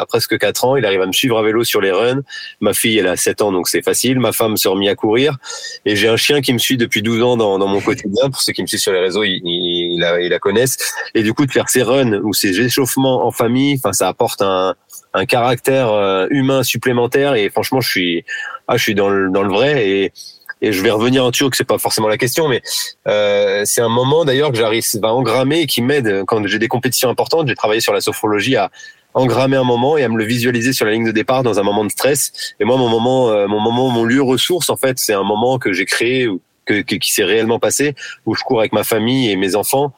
a, 0.00 0.07
presque 0.07 0.38
4 0.38 0.64
ans, 0.64 0.76
il 0.76 0.85
arrive 0.85 1.00
à 1.00 1.07
me 1.07 1.12
suivre 1.12 1.37
à 1.38 1.43
vélo 1.43 1.64
sur 1.64 1.81
les 1.81 1.90
runs. 1.90 2.21
Ma 2.61 2.73
fille, 2.73 2.99
elle 2.99 3.09
a 3.09 3.17
7 3.17 3.43
ans, 3.43 3.50
donc 3.50 3.69
c'est 3.69 3.83
facile. 3.83 4.21
Ma 4.21 4.31
femme 4.33 4.57
s'est 4.57 4.69
remise 4.69 4.90
à 4.90 4.95
courir, 4.95 5.37
et 5.85 5.97
j'ai 5.97 6.09
un 6.09 6.17
chien 6.17 6.40
qui 6.40 6.52
me 6.52 6.59
suit 6.59 6.76
depuis 6.76 7.02
12 7.02 7.23
ans 7.23 7.37
dans, 7.37 7.59
dans 7.59 7.69
mon 7.69 7.81
quotidien. 7.81 8.31
Pour 8.31 8.40
ceux 8.43 8.52
qui 8.52 8.62
me 8.62 8.69
suivent 8.69 8.81
sur 8.81 8.93
les 8.93 9.00
réseaux, 9.00 9.25
il, 9.25 9.40
il, 9.45 9.67
ils 9.99 10.00
la, 10.00 10.21
ils 10.21 10.38
connaissent. 10.38 10.78
Et 11.14 11.23
du 11.23 11.35
coup, 11.35 11.47
de 11.47 11.52
faire 11.52 11.69
ces 11.69 11.83
runs 11.83 12.21
ou 12.23 12.33
ces 12.33 12.61
échauffements 12.61 13.26
en 13.26 13.31
famille, 13.31 13.76
enfin, 13.78 13.93
ça 13.93 14.09
apporte 14.09 14.43
un, 14.43 14.75
un 15.14 15.26
caractère 15.26 15.93
euh, 15.93 16.26
humain 16.31 16.62
supplémentaire. 16.62 17.35
Et 17.35 17.50
franchement, 17.50 17.81
je 17.81 17.88
suis, 17.88 18.25
ah, 18.69 18.76
je 18.76 18.83
suis 18.83 18.95
dans 18.95 19.09
le, 19.09 19.31
dans 19.31 19.43
le 19.43 19.50
vrai. 19.50 19.88
Et, 19.88 20.12
et 20.61 20.73
je 20.73 20.83
vais 20.83 20.90
revenir 20.90 21.25
en 21.25 21.31
Turc, 21.31 21.55
c'est 21.55 21.64
pas 21.64 21.78
forcément 21.78 22.09
la 22.09 22.19
question, 22.19 22.49
mais 22.49 22.62
euh, 23.07 23.62
c'est 23.64 23.81
un 23.81 23.88
moment 23.88 24.25
d'ailleurs 24.25 24.50
que 24.50 24.59
j'arrive 24.59 24.85
à 25.05 25.14
engrammer 25.14 25.61
et 25.61 25.67
qui 25.67 25.83
m'aide 25.83 26.25
quand 26.26 26.45
j'ai 26.49 26.59
des 26.59 26.67
compétitions 26.67 27.09
importantes. 27.09 27.47
J'ai 27.47 27.55
travaillé 27.55 27.81
sur 27.81 27.93
la 27.93 28.00
sophrologie 28.00 28.57
à 28.57 28.71
engrammer 29.14 29.57
un 29.57 29.64
moment 29.64 29.97
et 29.97 30.05
à 30.05 30.09
me 30.09 30.19
le 30.19 30.25
visualiser 30.25 30.73
sur 30.73 30.85
la 30.85 30.93
ligne 30.93 31.07
de 31.07 31.12
départ 31.12 31.43
dans 31.43 31.59
un 31.59 31.62
moment 31.62 31.85
de 31.85 31.90
stress. 31.90 32.33
Et 32.61 32.64
moi, 32.64 32.76
mon 32.76 32.88
moment, 32.88 33.31
euh, 33.31 33.47
mon 33.47 33.61
moment, 33.61 33.88
mon 33.88 34.05
lieu 34.05 34.23
ressource, 34.23 34.69
en 34.69 34.76
fait, 34.76 34.99
c'est 34.99 35.14
un 35.14 35.23
moment 35.23 35.59
que 35.59 35.73
j'ai 35.73 35.85
créé 35.85 36.28
que, 36.68 36.76
que- 36.88 36.96
qui 37.04 37.10
s'est 37.14 37.25
réellement 37.32 37.58
passé 37.68 37.87
où 38.26 38.34
je 38.38 38.42
cours 38.46 38.60
avec 38.62 38.72
ma 38.72 38.84
famille 38.84 39.25
et 39.30 39.37
mes 39.37 39.54
enfants. 39.62 39.88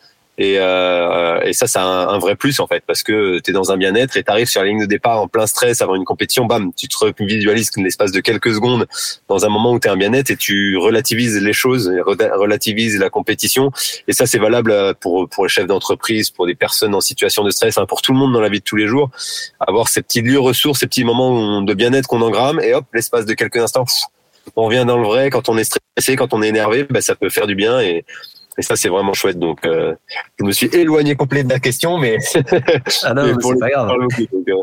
Et, 0.43 0.55
euh, 0.59 1.39
et 1.49 1.53
ça, 1.53 1.67
c'est 1.67 1.81
un, 1.81 2.09
un 2.15 2.19
vrai 2.19 2.35
plus 2.35 2.61
en 2.61 2.67
fait, 2.67 2.83
parce 2.87 3.03
que 3.03 3.41
tu 3.41 3.51
es 3.51 3.53
dans 3.53 3.69
un 3.73 3.77
bien-être 3.77 4.17
et 4.17 4.23
tu 4.25 4.31
arrives 4.31 4.49
sur 4.49 4.63
la 4.63 4.69
ligne 4.69 4.81
de 4.81 4.87
départ 4.87 5.19
en 5.21 5.29
plein 5.29 5.47
stress 5.47 5.83
avant 5.83 5.95
une 6.01 6.07
compétition, 6.07 6.47
bam, 6.47 6.73
tu 6.75 6.89
te 6.89 7.23
visualises 7.23 7.71
l'espace 7.77 8.11
de 8.11 8.21
quelques 8.21 8.55
secondes 8.55 8.87
dans 9.29 9.45
un 9.45 9.51
moment 9.51 9.71
où 9.75 9.79
tu 9.79 9.89
es 9.89 9.91
un 9.91 9.99
bien-être 9.99 10.31
et 10.31 10.39
tu 10.39 10.79
relativises 10.79 11.37
les 11.43 11.53
choses, 11.53 11.93
relativises 12.45 12.99
la 12.99 13.11
compétition. 13.11 13.71
Et 14.09 14.15
ça, 14.15 14.25
c'est 14.25 14.39
valable 14.39 14.71
euh, 14.71 14.95
pour, 14.99 15.29
pour 15.29 15.45
les 15.45 15.51
chefs 15.51 15.67
d'entreprise, 15.67 16.31
pour 16.31 16.47
des 16.47 16.55
personnes 16.55 16.95
en 16.95 17.03
situation 17.03 17.45
de 17.45 17.51
stress, 17.51 17.77
hein, 17.77 17.85
pour 17.87 18.01
tout 18.01 18.13
le 18.15 18.19
monde 18.19 18.33
dans 18.33 18.41
la 18.41 18.49
vie 18.49 18.61
de 18.61 18.65
tous 18.65 18.77
les 18.77 18.87
jours. 18.87 19.11
Avoir 19.61 19.89
ces 19.89 20.01
petits 20.01 20.23
lieux 20.23 20.41
ressources, 20.41 20.81
ces 20.81 20.87
petits 20.87 21.05
moments 21.05 21.61
de 21.61 21.75
bien-être 21.75 22.09
qu'on 22.11 22.23
engramme 22.23 22.61
et 22.61 22.73
hop, 22.73 22.87
l'espace 22.95 23.27
de 23.27 23.35
quelques 23.35 23.59
instants, 23.59 23.85
on 24.57 24.65
revient 24.67 24.85
dans 24.87 24.99
le 24.99 25.05
vrai. 25.07 25.31
Quand 25.31 25.49
on 25.49 25.57
est 25.59 25.65
stressé, 25.65 26.17
quand 26.17 26.33
on 26.35 26.43
est 26.43 26.49
énervé, 26.49 26.85
bah, 26.89 27.01
ça 27.01 27.15
peut 27.15 27.29
faire 27.31 27.47
du 27.47 27.55
bien 27.55 27.81
et, 27.81 28.05
et 28.59 28.63
ça, 28.63 28.77
c'est 28.77 28.89
vraiment 28.89 29.13
chouette. 29.15 29.39
Donc, 29.39 29.65
euh, 29.65 29.95
je 30.39 30.45
me 30.45 30.53
suis 30.53 30.67
éloigné 30.75 31.15
complet 31.17 31.45
de 31.45 31.49
la 31.51 31.59
question, 31.61 31.99
mais, 31.99 32.19
Ah 33.05 33.15
non, 33.15 33.25
mais 33.27 33.33
c'est 33.43 33.59
pas 33.59 33.71
grave. 33.71 33.91
euh, 33.91 34.59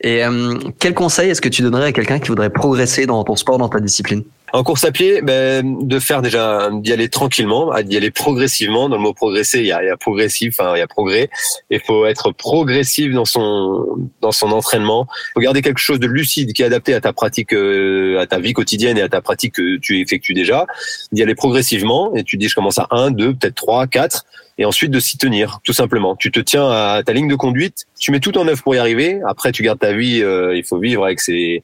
Et 0.00 0.24
euh, 0.24 0.54
quel 0.78 0.94
conseil 0.94 1.30
est-ce 1.30 1.40
que 1.40 1.48
tu 1.48 1.62
donnerais 1.62 1.86
à 1.86 1.92
quelqu'un 1.92 2.18
qui 2.18 2.28
voudrait 2.28 2.50
progresser 2.50 3.06
dans 3.06 3.24
ton 3.24 3.36
sport, 3.36 3.58
dans 3.58 3.68
ta 3.68 3.80
discipline? 3.80 4.22
En 4.52 4.62
course 4.62 4.84
à 4.84 4.92
pied, 4.92 5.22
ben, 5.22 5.86
de 5.86 5.98
faire 5.98 6.22
déjà 6.22 6.70
d'y 6.72 6.92
aller 6.92 7.08
tranquillement, 7.08 7.72
d'y 7.82 7.96
aller 7.96 8.10
progressivement. 8.10 8.88
Dans 8.88 8.96
le 8.96 9.02
mot 9.02 9.12
progresser, 9.12 9.60
il 9.60 9.66
y 9.66 9.72
a, 9.72 9.96
progressif, 9.96 10.56
enfin, 10.58 10.76
il 10.76 10.78
y 10.78 10.82
a 10.82 10.86
progrès. 10.86 11.30
Il 11.70 11.80
faut 11.80 12.06
être 12.06 12.32
progressif 12.32 13.12
dans 13.12 13.24
son 13.24 13.86
dans 14.20 14.32
son 14.32 14.52
entraînement. 14.52 15.06
Il 15.10 15.32
faut 15.34 15.40
garder 15.40 15.62
quelque 15.62 15.80
chose 15.80 15.98
de 15.98 16.06
lucide 16.06 16.52
qui 16.52 16.62
est 16.62 16.66
adapté 16.66 16.94
à 16.94 17.00
ta 17.00 17.12
pratique, 17.12 17.52
euh, 17.52 18.20
à 18.20 18.26
ta 18.26 18.38
vie 18.38 18.52
quotidienne 18.52 18.98
et 18.98 19.02
à 19.02 19.08
ta 19.08 19.20
pratique 19.20 19.54
que 19.54 19.78
tu 19.78 20.00
effectues 20.00 20.34
déjà. 20.34 20.66
D'y 21.12 21.22
aller 21.22 21.34
progressivement 21.34 22.14
et 22.14 22.22
tu 22.22 22.36
dis 22.36 22.48
je 22.48 22.54
commence 22.54 22.78
à 22.78 22.86
1, 22.90 23.10
2, 23.10 23.34
peut-être 23.34 23.56
3, 23.56 23.86
4 23.88 24.24
et 24.58 24.64
ensuite 24.64 24.90
de 24.90 25.00
s'y 25.00 25.18
tenir, 25.18 25.60
tout 25.64 25.72
simplement. 25.72 26.16
Tu 26.16 26.30
te 26.30 26.40
tiens 26.40 26.70
à 26.70 27.02
ta 27.04 27.12
ligne 27.12 27.28
de 27.28 27.34
conduite, 27.34 27.86
tu 27.98 28.10
mets 28.10 28.20
tout 28.20 28.36
en 28.38 28.48
œuvre 28.48 28.62
pour 28.62 28.74
y 28.74 28.78
arriver. 28.78 29.20
Après, 29.26 29.52
tu 29.52 29.62
gardes 29.62 29.78
ta 29.78 29.92
vie. 29.92 30.22
euh, 30.22 30.56
il 30.56 30.64
faut 30.64 30.78
vivre 30.78 31.04
avec 31.04 31.20
ses 31.20 31.62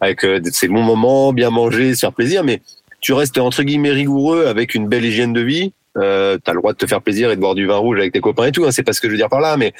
avec 0.00 0.24
euh, 0.24 0.40
ses 0.50 0.68
bons 0.68 0.82
moments, 0.82 1.32
bien 1.32 1.50
manger, 1.50 1.94
se 1.94 2.00
faire 2.00 2.12
mais 2.44 2.62
tu 3.00 3.12
restes 3.12 3.38
entre 3.38 3.62
guillemets 3.62 3.90
rigoureux 3.90 4.46
avec 4.46 4.74
une 4.74 4.88
belle 4.88 5.04
hygiène 5.04 5.32
de 5.32 5.40
vie. 5.40 5.72
Euh, 5.98 6.38
t'as 6.42 6.52
le 6.52 6.58
droit 6.58 6.72
de 6.72 6.78
te 6.78 6.86
faire 6.86 7.02
plaisir 7.02 7.30
et 7.30 7.36
de 7.36 7.40
boire 7.40 7.54
du 7.54 7.66
vin 7.66 7.76
rouge 7.76 7.98
avec 7.98 8.12
tes 8.12 8.20
copains 8.20 8.46
et 8.46 8.52
tout. 8.52 8.64
Hein, 8.64 8.70
c'est 8.70 8.82
pas 8.82 8.92
ce 8.92 9.00
que 9.00 9.08
je 9.08 9.12
veux 9.12 9.18
dire 9.18 9.28
par 9.28 9.40
là, 9.40 9.56
mais 9.56 9.72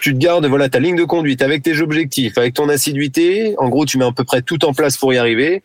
tu 0.00 0.12
te 0.12 0.18
gardes 0.18 0.46
voilà 0.46 0.68
ta 0.68 0.80
ligne 0.80 0.96
de 0.96 1.04
conduite 1.04 1.42
avec 1.42 1.62
tes 1.62 1.80
objectifs, 1.80 2.38
avec 2.38 2.54
ton 2.54 2.68
assiduité. 2.68 3.54
En 3.58 3.68
gros, 3.68 3.84
tu 3.84 3.98
mets 3.98 4.04
à 4.04 4.12
peu 4.12 4.24
près 4.24 4.42
tout 4.42 4.64
en 4.64 4.72
place 4.72 4.96
pour 4.96 5.12
y 5.12 5.18
arriver. 5.18 5.62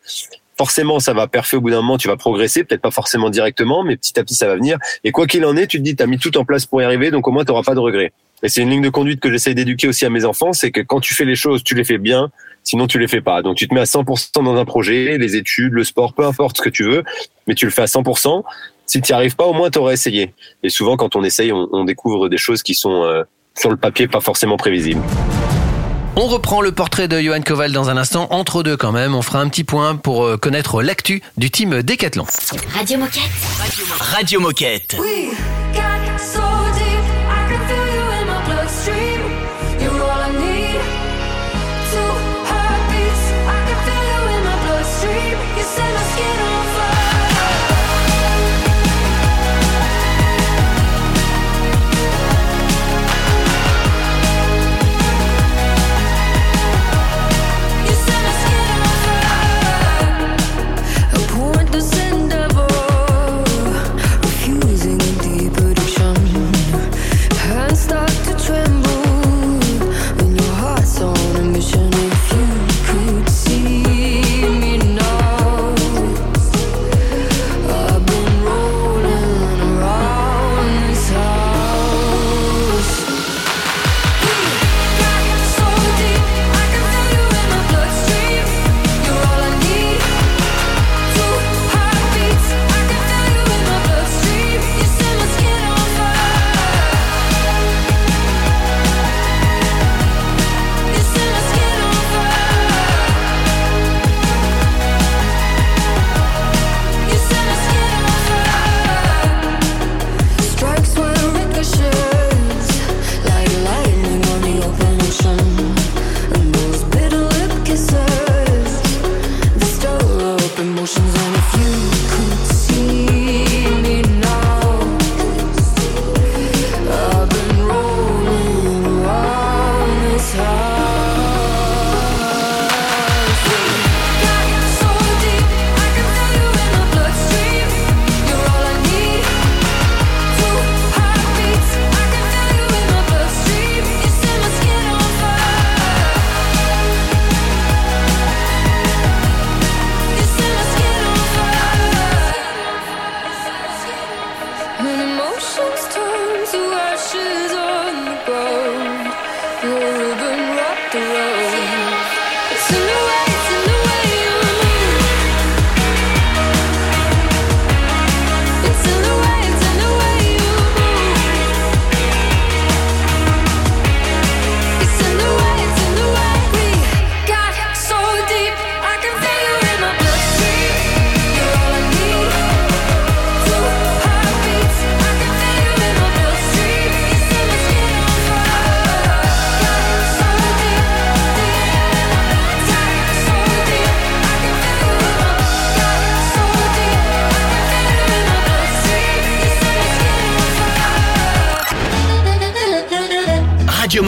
Forcément, 0.56 1.00
ça 1.00 1.14
va 1.14 1.26
parfait 1.26 1.56
au 1.56 1.60
bout 1.60 1.70
d'un 1.70 1.82
moment, 1.82 1.98
tu 1.98 2.06
vas 2.06 2.16
progresser, 2.16 2.62
peut-être 2.62 2.80
pas 2.80 2.92
forcément 2.92 3.28
directement, 3.28 3.82
mais 3.82 3.96
petit 3.96 4.18
à 4.20 4.22
petit, 4.22 4.36
ça 4.36 4.46
va 4.46 4.54
venir. 4.54 4.78
Et 5.02 5.10
quoi 5.10 5.26
qu'il 5.26 5.44
en 5.44 5.56
est, 5.56 5.66
tu 5.66 5.78
te 5.78 5.82
dis, 5.82 5.96
tu 5.96 6.02
as 6.02 6.06
mis 6.06 6.18
tout 6.18 6.36
en 6.38 6.44
place 6.44 6.64
pour 6.64 6.80
y 6.80 6.84
arriver, 6.84 7.10
donc 7.10 7.26
au 7.26 7.32
moins, 7.32 7.44
tu 7.44 7.52
pas 7.52 7.74
de 7.74 7.80
regrets. 7.80 8.12
Et 8.44 8.48
c'est 8.48 8.62
une 8.62 8.70
ligne 8.70 8.82
de 8.82 8.88
conduite 8.88 9.18
que 9.18 9.32
j'essaie 9.32 9.54
d'éduquer 9.54 9.88
aussi 9.88 10.04
à 10.04 10.10
mes 10.10 10.24
enfants, 10.24 10.52
c'est 10.52 10.70
que 10.70 10.80
quand 10.80 11.00
tu 11.00 11.12
fais 11.12 11.24
les 11.24 11.34
choses, 11.34 11.64
tu 11.64 11.74
les 11.74 11.82
fais 11.82 11.98
bien, 11.98 12.30
sinon 12.64 12.86
tu 12.86 12.98
les 12.98 13.06
fais 13.06 13.20
pas. 13.20 13.42
Donc 13.42 13.56
tu 13.56 13.68
te 13.68 13.74
mets 13.74 13.80
à 13.80 13.84
100% 13.84 14.42
dans 14.42 14.56
un 14.56 14.64
projet, 14.64 15.16
les 15.18 15.36
études, 15.36 15.72
le 15.72 15.84
sport, 15.84 16.12
peu 16.14 16.24
importe 16.24 16.56
ce 16.56 16.62
que 16.62 16.70
tu 16.70 16.84
veux, 16.84 17.04
mais 17.46 17.54
tu 17.54 17.64
le 17.66 17.70
fais 17.70 17.82
à 17.82 17.86
100%. 17.86 18.42
Si 18.86 19.00
tu 19.00 19.12
n'y 19.12 19.16
arrives 19.16 19.36
pas, 19.36 19.44
au 19.44 19.52
moins 19.52 19.70
tu 19.70 19.78
aurais 19.78 19.94
essayé. 19.94 20.34
Et 20.62 20.70
souvent, 20.70 20.96
quand 20.96 21.16
on 21.16 21.22
essaye, 21.22 21.52
on, 21.52 21.68
on 21.72 21.84
découvre 21.84 22.28
des 22.28 22.36
choses 22.36 22.62
qui 22.62 22.74
sont 22.74 23.04
euh, 23.04 23.22
sur 23.56 23.70
le 23.70 23.76
papier 23.76 24.08
pas 24.08 24.20
forcément 24.20 24.56
prévisibles. 24.56 25.00
On 26.16 26.26
reprend 26.26 26.60
le 26.60 26.70
portrait 26.70 27.08
de 27.08 27.20
Johan 27.20 27.40
Koval 27.40 27.72
dans 27.72 27.90
un 27.90 27.96
instant, 27.96 28.28
entre 28.30 28.62
deux 28.62 28.76
quand 28.76 28.92
même. 28.92 29.16
On 29.16 29.22
fera 29.22 29.40
un 29.40 29.48
petit 29.48 29.64
point 29.64 29.96
pour 29.96 30.24
euh, 30.24 30.36
connaître 30.36 30.80
l'actu 30.80 31.22
du 31.36 31.50
team 31.50 31.82
Décathlon. 31.82 32.24
Radio 32.72 32.98
Moquette. 32.98 33.22
Radio 33.98 34.40
Moquette. 34.40 34.96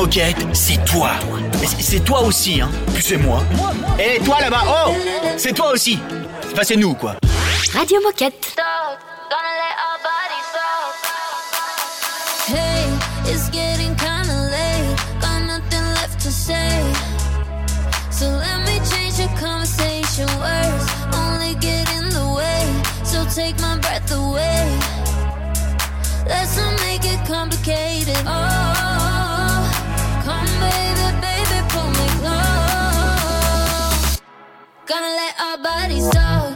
Moquette, 0.06 0.36
c'est 0.52 0.84
toi. 0.84 1.10
C'est 1.80 2.04
toi 2.04 2.22
aussi, 2.22 2.60
hein. 2.60 2.70
Puis 2.94 3.02
c'est 3.02 3.16
moi. 3.16 3.42
Et 3.98 4.20
toi 4.20 4.40
là-bas, 4.40 4.62
oh 4.68 4.92
C'est 5.36 5.52
toi 5.52 5.72
aussi. 5.72 5.98
Enfin, 6.52 6.62
c'est 6.62 6.76
nous, 6.76 6.94
quoi. 6.94 7.16
Radio 7.74 8.00
Moquette. 8.00 8.54
Hey, 12.46 12.86
it's 13.26 13.50
getting 13.50 13.96
kinda 13.96 14.32
late. 14.52 14.96
Got 15.20 15.40
nothing 15.44 15.84
left 15.96 16.20
to 16.20 16.30
say. 16.30 16.80
So 18.12 18.26
let 18.26 18.60
me 18.60 18.78
change 18.88 19.16
the 19.16 19.28
conversation. 19.40 20.28
Words 20.38 20.86
only 21.14 21.56
get 21.56 21.90
in 21.98 22.10
the 22.10 22.32
way. 22.32 22.62
So 23.02 23.24
take 23.34 23.58
my 23.60 23.76
breath 23.80 24.12
away. 24.12 24.70
Let's 26.28 26.56
not 26.56 26.80
make 26.82 27.04
it 27.04 27.18
complicated. 27.26 28.22
Oh, 28.24 29.15
Gonna 34.86 35.08
let 35.08 35.40
our 35.40 35.58
bodies 35.58 36.08
talk. 36.10 36.55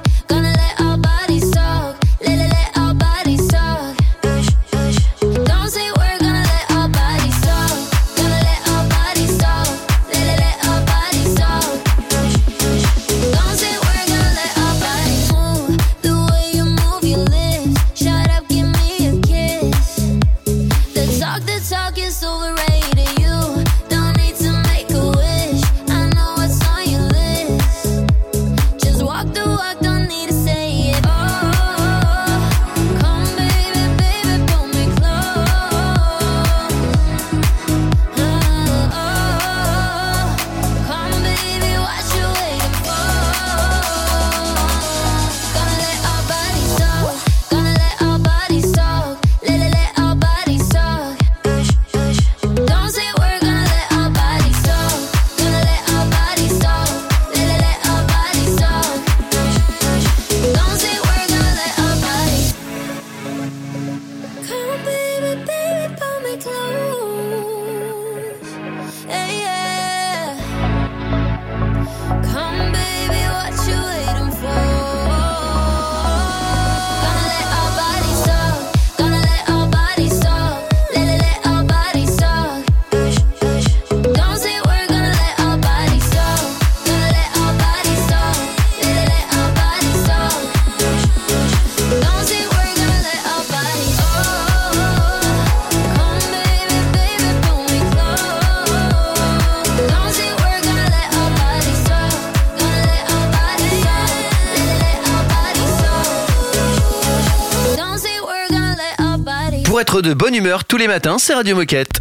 Être 110.00 110.08
de 110.08 110.14
bonne 110.14 110.34
humeur 110.34 110.64
tous 110.64 110.76
les 110.76 110.88
matins, 110.88 111.18
c'est 111.18 111.34
Radio 111.34 111.56
Moquette. 111.56 112.00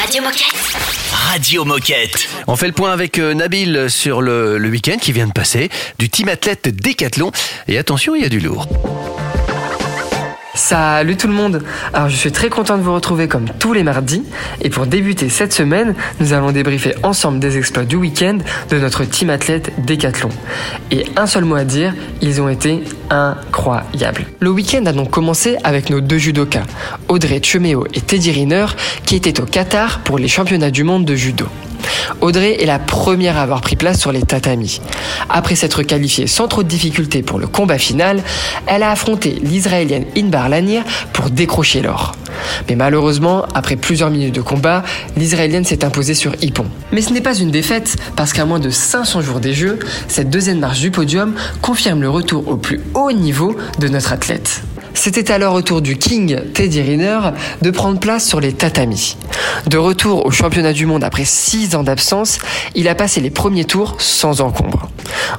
Radio 0.00 0.22
Moquette. 0.22 0.54
Radio 1.12 1.64
Moquette. 1.64 2.28
On 2.46 2.56
fait 2.56 2.66
le 2.66 2.72
point 2.72 2.92
avec 2.92 3.18
euh, 3.18 3.34
Nabil 3.34 3.90
sur 3.90 4.22
le, 4.22 4.58
le 4.58 4.68
week-end 4.68 4.96
qui 5.00 5.12
vient 5.12 5.26
de 5.26 5.32
passer, 5.32 5.70
du 5.98 6.08
team 6.08 6.28
athlète 6.28 6.68
Décathlon. 6.68 7.30
Et 7.68 7.78
attention, 7.78 8.14
il 8.14 8.22
y 8.22 8.24
a 8.24 8.28
du 8.28 8.40
lourd. 8.40 8.68
Salut 10.54 11.16
tout 11.16 11.26
le 11.26 11.32
monde 11.32 11.64
Alors 11.92 12.08
je 12.08 12.14
suis 12.14 12.30
très 12.30 12.48
content 12.48 12.78
de 12.78 12.82
vous 12.82 12.94
retrouver 12.94 13.26
comme 13.26 13.46
tous 13.58 13.72
les 13.72 13.82
mardis 13.82 14.22
et 14.60 14.70
pour 14.70 14.86
débuter 14.86 15.28
cette 15.28 15.52
semaine, 15.52 15.96
nous 16.20 16.32
allons 16.32 16.52
débriefer 16.52 16.94
ensemble 17.02 17.40
des 17.40 17.58
exploits 17.58 17.84
du 17.84 17.96
week-end 17.96 18.38
de 18.70 18.78
notre 18.78 19.04
team 19.04 19.30
athlète 19.30 19.72
Décathlon. 19.84 20.28
Et 20.92 21.06
un 21.16 21.26
seul 21.26 21.44
mot 21.44 21.56
à 21.56 21.64
dire, 21.64 21.92
ils 22.22 22.40
ont 22.40 22.48
été 22.48 22.84
incroyables. 23.10 24.26
Le 24.38 24.50
week-end 24.50 24.86
a 24.86 24.92
donc 24.92 25.10
commencé 25.10 25.56
avec 25.64 25.90
nos 25.90 26.00
deux 26.00 26.18
judokas, 26.18 26.62
Audrey 27.08 27.40
Cheméo 27.42 27.86
et 27.92 28.00
Teddy 28.00 28.30
Riner, 28.30 28.66
qui 29.06 29.16
étaient 29.16 29.40
au 29.40 29.46
Qatar 29.46 30.00
pour 30.04 30.18
les 30.18 30.28
championnats 30.28 30.70
du 30.70 30.84
monde 30.84 31.04
de 31.04 31.16
judo. 31.16 31.46
Audrey 32.20 32.62
est 32.62 32.66
la 32.66 32.78
première 32.78 33.36
à 33.38 33.42
avoir 33.42 33.60
pris 33.60 33.76
place 33.76 34.00
sur 34.00 34.12
les 34.12 34.22
tatamis. 34.22 34.80
Après 35.28 35.54
s'être 35.54 35.82
qualifiée 35.82 36.26
sans 36.26 36.48
trop 36.48 36.62
de 36.62 36.68
difficultés 36.68 37.22
pour 37.22 37.38
le 37.38 37.46
combat 37.46 37.78
final, 37.78 38.22
elle 38.66 38.82
a 38.82 38.90
affronté 38.90 39.38
l'Israélienne 39.42 40.04
Inbar 40.16 40.48
Lanier 40.48 40.82
pour 41.12 41.30
décrocher 41.30 41.82
l'or. 41.82 42.12
Mais 42.68 42.76
malheureusement, 42.76 43.46
après 43.54 43.76
plusieurs 43.76 44.10
minutes 44.10 44.34
de 44.34 44.40
combat, 44.40 44.82
l'Israélienne 45.16 45.64
s'est 45.64 45.84
imposée 45.84 46.14
sur 46.14 46.32
Hippon. 46.42 46.66
Mais 46.92 47.00
ce 47.00 47.12
n'est 47.12 47.20
pas 47.20 47.34
une 47.34 47.50
défaite, 47.50 47.96
parce 48.16 48.32
qu'à 48.32 48.44
moins 48.44 48.60
de 48.60 48.70
500 48.70 49.20
jours 49.20 49.40
des 49.40 49.54
Jeux, 49.54 49.78
cette 50.08 50.30
deuxième 50.30 50.58
marche 50.58 50.80
du 50.80 50.90
podium 50.90 51.34
confirme 51.62 52.00
le 52.00 52.10
retour 52.10 52.48
au 52.48 52.56
plus 52.56 52.80
haut 52.94 53.12
niveau 53.12 53.56
de 53.78 53.88
notre 53.88 54.12
athlète. 54.12 54.62
C'était 54.94 55.32
alors 55.32 55.54
au 55.54 55.60
tour 55.60 55.82
du 55.82 55.98
King 55.98 56.40
Teddy 56.54 56.80
Riner 56.80 57.18
de 57.60 57.70
prendre 57.70 57.98
place 57.98 58.26
sur 58.26 58.40
les 58.40 58.52
tatamis. 58.52 59.16
De 59.66 59.76
retour 59.76 60.24
au 60.24 60.30
championnat 60.30 60.72
du 60.72 60.86
monde 60.86 61.04
après 61.04 61.24
6 61.24 61.74
ans 61.74 61.82
d'absence, 61.82 62.38
il 62.74 62.88
a 62.88 62.94
passé 62.94 63.20
les 63.20 63.30
premiers 63.30 63.64
tours 63.64 63.96
sans 63.98 64.40
encombre. 64.40 64.88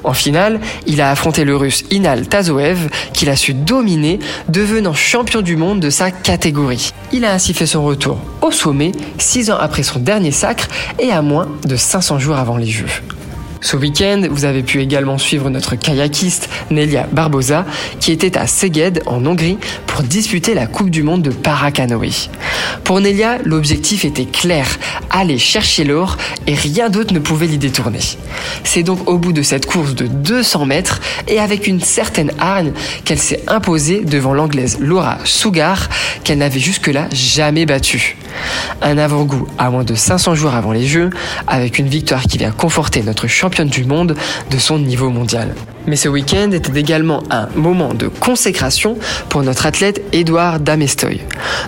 En 0.04 0.12
finale, 0.12 0.60
il 0.86 1.00
a 1.00 1.10
affronté 1.10 1.44
le 1.44 1.56
russe 1.56 1.84
Inal 1.90 2.28
Tazoev 2.28 2.88
qu'il 3.12 3.30
a 3.30 3.36
su 3.36 3.54
dominer, 3.54 4.20
devenant 4.48 4.94
champion 4.94 5.40
du 5.40 5.56
monde 5.56 5.80
de 5.80 5.90
sa 5.90 6.10
catégorie. 6.10 6.92
Il 7.12 7.24
a 7.24 7.32
ainsi 7.32 7.54
fait 7.54 7.66
son 7.66 7.84
retour 7.84 8.18
au 8.42 8.50
sommet 8.50 8.92
6 9.18 9.50
ans 9.50 9.58
après 9.58 9.82
son 9.82 9.98
dernier 9.98 10.32
sacre 10.32 10.68
et 10.98 11.10
à 11.10 11.22
moins 11.22 11.48
de 11.64 11.76
500 11.76 12.18
jours 12.18 12.36
avant 12.36 12.56
les 12.56 12.66
Jeux. 12.66 12.86
Ce 13.66 13.76
week-end, 13.76 14.22
vous 14.30 14.44
avez 14.44 14.62
pu 14.62 14.80
également 14.80 15.18
suivre 15.18 15.50
notre 15.50 15.74
kayakiste 15.74 16.48
Nelia 16.70 17.08
Barbosa 17.10 17.66
qui 17.98 18.12
était 18.12 18.38
à 18.38 18.46
Szeged 18.46 19.02
en 19.06 19.26
Hongrie 19.26 19.58
pour 19.88 20.04
disputer 20.04 20.54
la 20.54 20.68
Coupe 20.68 20.88
du 20.88 21.02
Monde 21.02 21.22
de 21.22 21.30
paracanoë. 21.30 22.30
Pour 22.84 23.00
Nelia, 23.00 23.38
l'objectif 23.44 24.04
était 24.04 24.24
clair, 24.24 24.68
aller 25.10 25.38
chercher 25.38 25.82
l'or 25.82 26.16
et 26.46 26.54
rien 26.54 26.90
d'autre 26.90 27.12
ne 27.12 27.18
pouvait 27.18 27.48
l'y 27.48 27.58
détourner. 27.58 27.98
C'est 28.62 28.84
donc 28.84 29.10
au 29.10 29.18
bout 29.18 29.32
de 29.32 29.42
cette 29.42 29.66
course 29.66 29.96
de 29.96 30.06
200 30.06 30.66
mètres 30.66 31.00
et 31.26 31.40
avec 31.40 31.66
une 31.66 31.80
certaine 31.80 32.30
hargne 32.38 32.70
qu'elle 33.04 33.18
s'est 33.18 33.42
imposée 33.48 34.04
devant 34.04 34.32
l'anglaise 34.32 34.78
Laura 34.78 35.18
Sugar 35.24 35.88
qu'elle 36.22 36.38
n'avait 36.38 36.60
jusque-là 36.60 37.08
jamais 37.10 37.66
battue. 37.66 38.16
Un 38.82 38.98
avant-goût 38.98 39.48
à 39.58 39.70
moins 39.70 39.84
de 39.84 39.94
500 39.94 40.34
jours 40.34 40.54
avant 40.54 40.72
les 40.72 40.86
Jeux, 40.86 41.10
avec 41.46 41.78
une 41.78 41.88
victoire 41.88 42.22
qui 42.22 42.38
vient 42.38 42.50
conforter 42.50 43.02
notre 43.02 43.26
du 43.64 43.84
monde 43.84 44.14
de 44.50 44.58
son 44.58 44.78
niveau 44.78 45.10
mondial. 45.10 45.54
Mais 45.86 45.96
ce 45.96 46.08
week-end 46.08 46.50
était 46.50 46.78
également 46.78 47.22
un 47.30 47.48
moment 47.54 47.94
de 47.94 48.08
consécration 48.08 48.98
pour 49.28 49.42
notre 49.42 49.66
athlète 49.66 50.02
Edouard 50.12 50.58
Damestoy. 50.60 51.20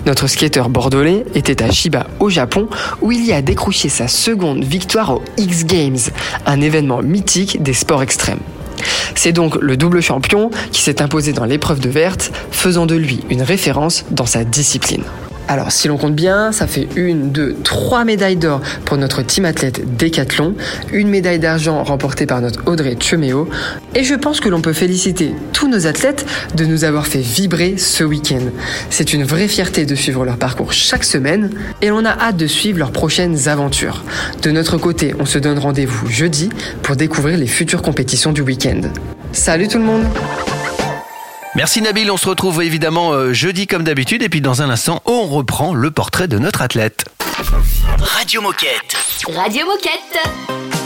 Notre 0.05 0.27
skater 0.27 0.63
bordelais 0.69 1.25
était 1.35 1.63
à 1.63 1.71
Shiba 1.71 2.07
au 2.19 2.29
Japon 2.29 2.67
où 3.01 3.11
il 3.11 3.25
y 3.25 3.33
a 3.33 3.41
décroché 3.41 3.89
sa 3.89 4.07
seconde 4.07 4.63
victoire 4.63 5.13
aux 5.13 5.23
X 5.37 5.65
Games, 5.65 5.97
un 6.45 6.61
événement 6.61 7.01
mythique 7.01 7.63
des 7.63 7.73
sports 7.73 8.03
extrêmes. 8.03 8.39
C'est 9.15 9.31
donc 9.31 9.55
le 9.55 9.77
double 9.77 10.01
champion 10.01 10.49
qui 10.71 10.81
s'est 10.81 11.01
imposé 11.01 11.33
dans 11.33 11.45
l'épreuve 11.45 11.79
de 11.79 11.89
verte, 11.89 12.31
faisant 12.51 12.85
de 12.85 12.95
lui 12.95 13.21
une 13.29 13.41
référence 13.41 14.05
dans 14.11 14.25
sa 14.25 14.43
discipline. 14.43 15.03
Alors, 15.51 15.71
si 15.71 15.87
l'on 15.87 15.97
compte 15.97 16.13
bien, 16.13 16.51
ça 16.51 16.67
fait 16.67 16.87
une, 16.95 17.31
deux, 17.31 17.55
trois 17.63 18.05
médailles 18.05 18.35
d'or 18.35 18.61
pour 18.85 18.97
notre 18.97 19.23
team 19.23 19.45
athlète 19.45 19.97
Décathlon, 19.97 20.53
une 20.93 21.09
médaille 21.09 21.39
d'argent 21.39 21.83
remportée 21.83 22.27
par 22.27 22.39
notre 22.39 22.61
Audrey 22.67 22.95
Chuméo, 22.99 23.49
et 23.95 24.03
je 24.03 24.13
pense 24.13 24.41
que 24.41 24.47
l'on 24.47 24.61
peut 24.61 24.73
féliciter 24.73 25.33
tous 25.51 25.67
nos 25.67 25.87
athlètes 25.87 26.23
de 26.55 26.65
nous 26.65 26.83
avoir 26.83 27.07
fait 27.07 27.21
vibrer 27.21 27.77
ce 27.77 28.03
week-end. 28.03 28.43
C'est 28.91 29.11
une 29.11 29.23
vraie 29.23 29.47
fierté 29.47 29.87
de 29.87 29.95
suivre 29.95 30.23
leur 30.23 30.37
parcours 30.37 30.71
chaque 30.71 31.03
semaine, 31.03 31.49
et 31.81 31.89
l'on 31.89 32.05
a 32.05 32.11
hâte 32.11 32.37
de 32.37 32.45
suivre 32.45 32.77
leurs 32.77 32.91
prochaines 32.91 33.47
aventures. 33.47 34.03
De 34.43 34.51
notre 34.51 34.77
côté, 34.77 35.15
on 35.19 35.25
se 35.25 35.39
donne 35.39 35.57
rendez-vous 35.57 36.11
jeudi 36.11 36.49
pour 36.83 36.95
découvrir 36.95 37.39
les 37.39 37.47
futures 37.47 37.81
compétitions 37.81 38.33
du 38.33 38.41
week-end. 38.41 38.81
Salut 39.31 39.67
tout 39.67 39.79
le 39.79 39.85
monde 39.85 40.03
Merci 41.55 41.81
Nabil, 41.81 42.11
on 42.11 42.17
se 42.17 42.27
retrouve 42.27 42.61
évidemment 42.61 43.11
euh, 43.11 43.33
jeudi 43.33 43.65
comme 43.65 43.83
d'habitude 43.83 44.21
et 44.21 44.29
puis 44.29 44.39
dans 44.39 44.61
un 44.61 44.69
instant 44.69 45.01
on 45.05 45.25
reprend 45.25 45.73
le 45.73 45.89
portrait 45.89 46.27
de 46.27 46.37
notre 46.37 46.61
athlète. 46.61 47.05
Radio 47.99 48.41
Moquette. 48.41 48.95
Radio 49.35 49.65
Moquette. 49.65 50.78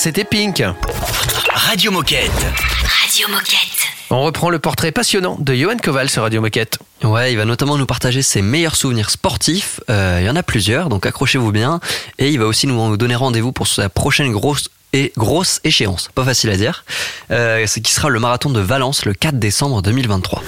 C'était 0.00 0.24
Pink. 0.24 0.64
Radio 1.52 1.90
Moquette. 1.90 2.30
Radio 3.02 3.28
Moquette. 3.28 3.86
On 4.08 4.22
reprend 4.22 4.48
le 4.48 4.58
portrait 4.58 4.92
passionnant 4.92 5.36
de 5.38 5.52
Johan 5.52 5.76
Koval 5.76 6.08
sur 6.08 6.22
Radio 6.22 6.40
Moquette. 6.40 6.78
Ouais, 7.02 7.34
il 7.34 7.36
va 7.36 7.44
notamment 7.44 7.76
nous 7.76 7.84
partager 7.84 8.22
ses 8.22 8.40
meilleurs 8.40 8.76
souvenirs 8.76 9.10
sportifs. 9.10 9.78
Euh, 9.90 10.20
il 10.22 10.26
y 10.26 10.30
en 10.30 10.36
a 10.36 10.42
plusieurs, 10.42 10.88
donc 10.88 11.04
accrochez-vous 11.04 11.52
bien. 11.52 11.80
Et 12.18 12.30
il 12.30 12.38
va 12.38 12.46
aussi 12.46 12.66
nous 12.66 12.96
donner 12.96 13.14
rendez-vous 13.14 13.52
pour 13.52 13.66
sa 13.66 13.90
prochaine 13.90 14.32
grosse 14.32 14.70
et 14.94 15.12
grosse 15.18 15.60
échéance. 15.64 16.08
Pas 16.14 16.24
facile 16.24 16.48
à 16.48 16.56
dire. 16.56 16.86
Euh, 17.30 17.64
c'est 17.66 17.82
qui 17.82 17.92
sera 17.92 18.08
le 18.08 18.20
marathon 18.20 18.48
de 18.48 18.60
Valence 18.60 19.04
le 19.04 19.12
4 19.12 19.38
décembre 19.38 19.82
2023. 19.82 20.42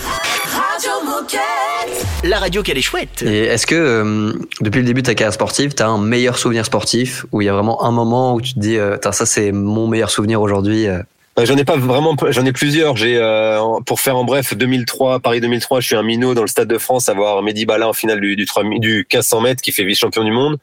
La 2.24 2.38
radio 2.38 2.62
qu'elle 2.62 2.78
est 2.78 2.82
chouette. 2.82 3.22
Et 3.22 3.44
est-ce 3.44 3.66
que 3.66 3.74
euh, 3.74 4.32
depuis 4.60 4.78
le 4.78 4.86
début 4.86 5.02
de 5.02 5.06
ta 5.06 5.14
carrière 5.14 5.32
sportive, 5.32 5.74
tu 5.74 5.82
as 5.82 5.88
un 5.88 5.98
meilleur 5.98 6.38
souvenir 6.38 6.64
sportif 6.64 7.26
où 7.32 7.42
il 7.42 7.46
y 7.46 7.48
a 7.48 7.52
vraiment 7.52 7.84
un 7.84 7.90
moment 7.90 8.34
où 8.34 8.40
tu 8.40 8.54
te 8.54 8.60
dis, 8.60 8.78
euh, 8.78 8.96
ça 9.02 9.26
c'est 9.26 9.50
mon 9.50 9.88
meilleur 9.88 10.10
souvenir 10.10 10.40
aujourd'hui. 10.40 10.86
Euh, 10.86 11.02
J'en 11.38 11.56
ai 11.56 11.64
pas 11.64 11.78
vraiment, 11.78 12.14
j'en 12.28 12.44
ai 12.44 12.52
plusieurs. 12.52 12.94
J'ai, 12.94 13.16
euh, 13.16 13.58
pour 13.86 14.00
faire 14.00 14.18
en 14.18 14.24
bref, 14.24 14.54
2003, 14.54 15.20
Paris 15.20 15.40
2003, 15.40 15.80
je 15.80 15.86
suis 15.86 15.96
un 15.96 16.02
minot 16.02 16.34
dans 16.34 16.42
le 16.42 16.46
Stade 16.46 16.68
de 16.68 16.76
France 16.76 17.08
à 17.08 17.14
voir 17.14 17.42
Mehdi 17.42 17.64
Bala 17.64 17.88
en 17.88 17.94
finale 17.94 18.20
du, 18.20 18.36
du, 18.36 18.44
3000 18.44 18.78
du 18.80 18.96
1500 19.10 19.40
mètres 19.40 19.62
qui 19.62 19.72
fait 19.72 19.84
vice-champion 19.84 20.24
du 20.24 20.30
monde. 20.30 20.58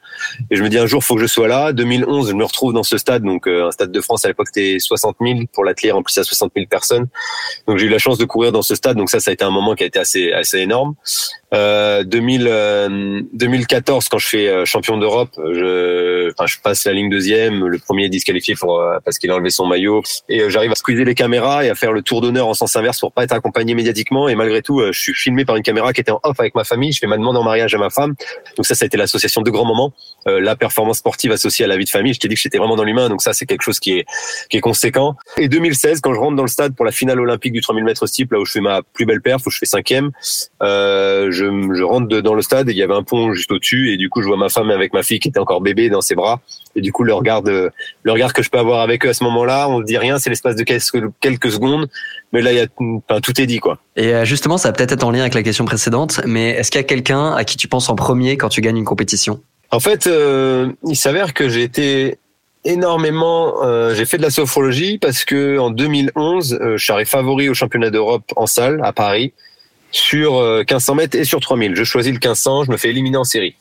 Et 0.48 0.54
je 0.54 0.62
me 0.62 0.68
dis 0.68 0.78
un 0.78 0.86
jour, 0.86 1.02
faut 1.02 1.16
que 1.16 1.22
je 1.22 1.26
sois 1.26 1.48
là. 1.48 1.72
2011, 1.72 2.30
je 2.30 2.34
me 2.34 2.44
retrouve 2.44 2.72
dans 2.72 2.84
ce 2.84 2.98
stade, 2.98 3.24
donc 3.24 3.48
euh, 3.48 3.66
un 3.66 3.72
Stade 3.72 3.90
de 3.90 4.00
France 4.00 4.24
à 4.24 4.28
l'époque 4.28 4.46
c'était 4.46 4.78
60 4.78 5.16
000 5.20 5.40
pour 5.52 5.64
l'athlète, 5.64 5.92
en 5.92 6.04
plus 6.04 6.16
à 6.18 6.22
60 6.22 6.52
000 6.54 6.68
personnes. 6.68 7.08
Donc 7.66 7.78
j'ai 7.78 7.86
eu 7.86 7.90
la 7.90 7.98
chance 7.98 8.18
de 8.18 8.24
courir 8.24 8.52
dans 8.52 8.62
ce 8.62 8.76
stade, 8.76 8.96
donc 8.96 9.10
ça, 9.10 9.18
ça 9.18 9.32
a 9.32 9.34
été 9.34 9.44
un 9.44 9.50
moment 9.50 9.74
qui 9.74 9.82
a 9.82 9.86
été 9.86 9.98
assez, 9.98 10.30
assez 10.32 10.58
énorme. 10.58 10.94
Euh, 11.52 12.04
2000, 12.04 12.46
euh, 12.48 13.22
2014, 13.32 14.08
quand 14.08 14.18
je 14.18 14.26
fais 14.26 14.48
euh, 14.48 14.64
champion 14.64 14.98
d'Europe, 14.98 15.30
je, 15.36 16.32
je 16.46 16.56
passe 16.62 16.84
la 16.84 16.92
ligne 16.92 17.10
deuxième, 17.10 17.66
le 17.66 17.78
premier 17.78 18.04
est 18.04 18.08
disqualifié 18.08 18.54
pour 18.54 18.80
euh, 18.80 18.98
parce 19.04 19.18
qu'il 19.18 19.30
a 19.30 19.34
enlevé 19.34 19.50
son 19.50 19.66
maillot, 19.66 20.02
et 20.28 20.42
euh, 20.42 20.48
j'arrive 20.48 20.70
à 20.70 20.74
squeezer 20.76 21.04
les 21.04 21.14
caméras 21.14 21.64
et 21.64 21.70
à 21.70 21.74
faire 21.74 21.92
le 21.92 22.02
tour 22.02 22.20
d'honneur 22.20 22.46
en 22.46 22.54
sens 22.54 22.76
inverse 22.76 23.00
pour 23.00 23.12
pas 23.12 23.24
être 23.24 23.32
accompagné 23.32 23.74
médiatiquement. 23.74 24.28
Et 24.28 24.34
malgré 24.34 24.62
tout, 24.62 24.80
je 24.92 24.98
suis 24.98 25.14
filmé 25.14 25.44
par 25.44 25.56
une 25.56 25.62
caméra 25.62 25.92
qui 25.92 26.00
était 26.00 26.12
en 26.12 26.20
off 26.22 26.38
avec 26.38 26.54
ma 26.54 26.64
famille. 26.64 26.92
Je 26.92 26.98
fais 26.98 27.06
ma 27.06 27.16
demande 27.16 27.36
en 27.36 27.42
mariage 27.42 27.74
à 27.74 27.78
ma 27.78 27.90
femme. 27.90 28.14
Donc 28.56 28.66
ça, 28.66 28.74
ça 28.74 28.84
a 28.84 28.86
été 28.86 28.96
l'association 28.96 29.42
de 29.42 29.50
grands 29.50 29.64
moments, 29.64 29.92
euh, 30.26 30.40
la 30.40 30.56
performance 30.56 30.98
sportive 30.98 31.32
associée 31.32 31.64
à 31.64 31.68
la 31.68 31.76
vie 31.76 31.84
de 31.84 31.90
famille. 31.90 32.14
Je 32.14 32.20
t'ai 32.20 32.28
dit 32.28 32.34
que 32.34 32.40
j'étais 32.40 32.58
vraiment 32.58 32.76
dans 32.76 32.84
l'humain, 32.84 33.08
donc 33.08 33.22
ça, 33.22 33.32
c'est 33.32 33.46
quelque 33.46 33.62
chose 33.62 33.80
qui 33.80 33.98
est 33.98 34.06
qui 34.48 34.56
est 34.56 34.60
conséquent. 34.60 35.16
Et 35.36 35.48
2016, 35.48 36.00
quand 36.00 36.14
je 36.14 36.18
rentre 36.18 36.36
dans 36.36 36.42
le 36.42 36.48
stade 36.48 36.74
pour 36.74 36.84
la 36.84 36.92
finale 36.92 37.20
olympique 37.20 37.52
du 37.52 37.60
3000 37.60 37.84
mètres 37.84 38.06
steeple, 38.06 38.34
là 38.34 38.40
où 38.40 38.44
je 38.44 38.52
fais 38.52 38.60
ma 38.60 38.82
plus 38.82 39.06
belle 39.06 39.20
perf, 39.20 39.46
où 39.46 39.50
je 39.50 39.58
fais 39.58 39.66
cinquième, 39.66 40.10
je 41.44 41.82
rentre 41.82 42.08
de- 42.08 42.20
dans 42.20 42.34
le 42.34 42.42
stade 42.42 42.68
et 42.68 42.72
il 42.72 42.78
y 42.78 42.82
avait 42.82 42.94
un 42.94 43.02
pont 43.02 43.32
juste 43.32 43.50
au-dessus 43.52 43.92
et 43.92 43.96
du 43.96 44.08
coup 44.08 44.22
je 44.22 44.26
vois 44.28 44.36
ma 44.36 44.48
femme 44.48 44.70
avec 44.70 44.92
ma 44.92 45.02
fille 45.02 45.18
qui 45.18 45.28
était 45.28 45.38
encore 45.40 45.60
bébé 45.60 45.88
dans 45.88 46.00
ses 46.00 46.14
bras 46.14 46.40
et 46.76 46.80
du 46.80 46.92
coup 46.92 47.02
le 47.04 47.12
regard 47.14 47.42
de, 47.42 47.70
le 48.02 48.12
regard 48.12 48.32
que 48.32 48.42
je 48.42 48.50
peux 48.50 48.58
avoir 48.58 48.80
avec 48.80 49.04
eux 49.04 49.08
à 49.08 49.14
ce 49.14 49.24
moment-là, 49.24 49.68
on 49.68 49.80
ne 49.80 49.84
dit 49.84 49.98
rien, 49.98 50.18
c'est 50.18 50.30
l'espace 50.30 50.56
de 50.56 50.62
quelques, 50.62 51.10
quelques 51.20 51.50
secondes, 51.50 51.88
mais 52.32 52.42
là 52.42 52.52
il 52.52 52.58
y 52.58 52.60
a 52.60 52.66
enfin, 52.78 53.20
tout 53.20 53.40
est 53.40 53.46
dit 53.46 53.58
quoi. 53.58 53.78
Et 53.96 54.14
euh, 54.14 54.24
justement, 54.24 54.58
ça 54.58 54.68
va 54.68 54.72
peut-être 54.72 54.92
être 54.92 55.04
en 55.04 55.10
lien 55.10 55.20
avec 55.20 55.34
la 55.34 55.42
question 55.42 55.64
précédente, 55.64 56.20
mais 56.26 56.50
est-ce 56.50 56.70
qu'il 56.70 56.78
y 56.78 56.84
a 56.84 56.86
quelqu'un 56.86 57.32
à 57.34 57.44
qui 57.44 57.56
tu 57.56 57.68
penses 57.68 57.88
en 57.88 57.96
premier 57.96 58.36
quand 58.36 58.48
tu 58.48 58.60
gagnes 58.60 58.76
une 58.78 58.84
compétition? 58.84 59.40
En 59.72 59.80
fait, 59.80 60.06
euh, 60.06 60.72
il 60.86 60.96
s'avère 60.96 61.32
que 61.34 61.48
j'ai 61.48 61.62
été 61.62 62.18
énormément, 62.64 63.62
euh, 63.64 63.94
j'ai 63.94 64.04
fait 64.04 64.16
de 64.18 64.22
la 64.22 64.30
sophrologie 64.30 64.98
parce 64.98 65.24
que 65.24 65.58
en 65.58 65.70
2011, 65.70 66.58
euh, 66.60 66.76
je 66.76 66.82
suis 66.84 66.92
arrivé 66.92 67.06
favori 67.06 67.48
au 67.48 67.54
championnat 67.54 67.90
d'Europe 67.90 68.24
en 68.36 68.46
salle 68.46 68.80
à 68.82 68.92
Paris 68.92 69.32
sur 69.90 70.36
euh, 70.38 70.58
1500 70.60 70.94
mètres 70.94 71.16
et 71.18 71.24
sur 71.24 71.40
3000. 71.40 71.74
Je 71.74 71.84
choisis 71.84 72.10
le 72.12 72.18
1500, 72.18 72.64
je 72.64 72.70
me 72.70 72.76
fais 72.76 72.90
éliminer 72.90 73.16
en 73.16 73.24
série. 73.24 73.54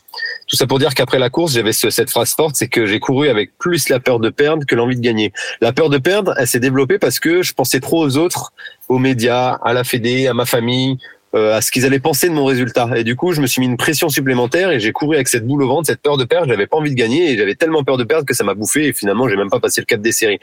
Tout 0.48 0.56
ça 0.56 0.66
pour 0.68 0.80
dire 0.80 0.94
qu'après 0.96 1.20
la 1.20 1.30
course, 1.30 1.54
j'avais 1.54 1.74
ce- 1.74 1.90
cette 1.90 2.10
phrase 2.10 2.34
forte, 2.34 2.56
c'est 2.56 2.68
que 2.68 2.86
j'ai 2.86 3.00
couru 3.00 3.30
avec 3.30 3.58
plus 3.58 3.90
la 3.90 4.00
peur 4.00 4.20
de 4.20 4.30
perdre 4.30 4.66
que 4.66 4.76
l'envie 4.76 4.96
de 4.96 5.02
gagner. 5.02 5.32
La 5.62 5.72
peur 5.74 5.90
de 5.90 5.98
perdre, 5.98 6.34
elle 6.38 6.48
s'est 6.48 6.60
développée 6.60 6.98
parce 7.00 7.20
que 7.20 7.42
je 7.44 7.54
pensais 7.54 7.80
trop 7.80 8.04
aux 8.06 8.18
autres, 8.18 8.52
aux 8.90 9.00
médias, 9.00 9.60
à 9.64 9.74
la 9.74 9.84
Fédé, 9.84 10.28
à 10.28 10.34
ma 10.34 10.46
famille, 10.46 10.98
euh, 11.36 11.56
à 11.56 11.62
ce 11.62 11.72
qu'ils 11.72 11.86
allaient 11.86 12.00
penser 12.00 12.28
de 12.28 12.34
mon 12.34 12.46
résultat. 12.46 12.90
Et 12.96 13.04
du 13.04 13.16
coup, 13.16 13.34
je 13.34 13.42
me 13.42 13.48
suis 13.48 13.60
mis 13.60 13.68
une 13.68 13.78
pression 13.78 14.10
supplémentaire 14.10 14.72
et 14.72 14.80
j'ai 14.80 14.92
couru 14.92 15.16
avec 15.16 15.28
cette 15.28 15.46
boule 15.46 15.64
au 15.64 15.68
ventre, 15.68 15.88
cette 15.88 16.02
peur 16.02 16.18
de 16.18 16.24
perdre. 16.24 16.48
J'avais 16.48 16.68
pas 16.68 16.78
envie 16.78 16.90
de 16.92 16.96
gagner 16.96 17.32
et 17.32 17.38
j'avais 17.38 17.56
tellement 17.56 17.84
peur 17.84 17.98
de 17.98 18.04
perdre 18.04 18.26
que 18.26 18.34
ça 18.34 18.44
m'a 18.44 18.54
bouffé 18.54 18.88
et 18.88 18.94
finalement, 18.94 19.28
j'ai 19.30 19.36
même 19.36 19.50
pas 19.50 19.60
passé 19.60 19.82
le 19.82 19.86
cap 19.86 20.02
des 20.02 20.12
séries. 20.12 20.40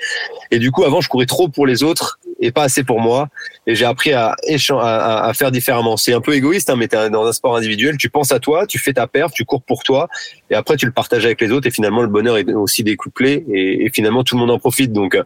Et 0.51 0.59
du 0.59 0.70
coup, 0.70 0.84
avant, 0.84 1.01
je 1.01 1.09
courais 1.09 1.26
trop 1.26 1.49
pour 1.49 1.66
les 1.66 1.82
autres 1.82 2.18
et 2.41 2.51
pas 2.53 2.64
assez 2.64 2.84
pour 2.84 3.01
moi. 3.01 3.28
Et 3.66 3.74
j'ai 3.74 3.84
appris 3.87 4.12
à, 4.12 4.37
à, 4.37 5.28
à- 5.28 5.34
faire 5.34 5.51
différemment. 5.51 5.97
C'est 5.97 6.12
un 6.12 6.20
peu 6.20 6.34
égoïste, 6.34 6.70
hein, 6.70 6.76
mais 6.76 6.87
t'es 6.87 7.11
dans 7.11 7.26
un 7.26 7.32
sport 7.32 7.57
individuel, 7.57 7.97
tu 7.97 8.11
penses 8.11 8.30
à 8.30 8.39
toi, 8.39 8.66
tu 8.66 8.78
fais 8.78 8.93
ta 8.93 9.07
perf, 9.07 9.32
tu 9.32 9.45
cours 9.45 9.62
pour 9.62 9.82
toi, 9.82 10.09
et 10.51 10.55
après 10.55 10.76
tu 10.76 10.87
le 10.87 10.93
partages 10.93 11.24
avec 11.24 11.41
les 11.41 11.51
autres. 11.51 11.66
Et 11.66 11.70
finalement, 11.70 12.03
le 12.03 12.09
bonheur 12.09 12.37
est 12.37 12.53
aussi 12.53 12.84
découplé, 12.84 13.45
et, 13.53 13.87
et 13.87 13.91
finalement 13.91 14.22
tout 14.22 14.37
le 14.37 14.41
monde 14.41 14.51
en 14.51 14.59
profite. 14.59 14.93
Donc, 14.93 15.18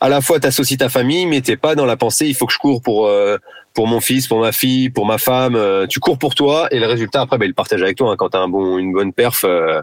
à 0.00 0.08
la 0.08 0.20
fois 0.20 0.38
t'associes 0.40 0.76
ta 0.78 0.88
famille, 0.88 1.26
mais 1.26 1.40
t'es 1.40 1.56
pas 1.56 1.74
dans 1.74 1.86
la 1.86 1.96
pensée. 1.96 2.26
Il 2.26 2.34
faut 2.34 2.46
que 2.46 2.52
je 2.52 2.58
cours 2.58 2.82
pour 2.82 3.06
euh, 3.06 3.38
pour 3.74 3.86
mon 3.86 4.00
fils, 4.00 4.26
pour 4.26 4.40
ma 4.40 4.52
fille, 4.52 4.90
pour 4.90 5.06
ma 5.06 5.18
femme. 5.18 5.54
Euh, 5.56 5.86
tu 5.86 6.00
cours 6.00 6.18
pour 6.18 6.34
toi, 6.34 6.68
et 6.70 6.78
le 6.78 6.86
résultat 6.86 7.20
après, 7.20 7.38
ben, 7.38 7.44
il 7.46 7.48
le 7.48 7.54
partage 7.54 7.82
avec 7.82 7.96
toi. 7.96 8.12
hein. 8.12 8.16
Quand 8.18 8.30
t'as 8.30 8.40
un 8.40 8.48
bon, 8.48 8.78
une 8.78 8.92
bonne 8.92 9.12
perf. 9.12 9.44
euh, 9.44 9.80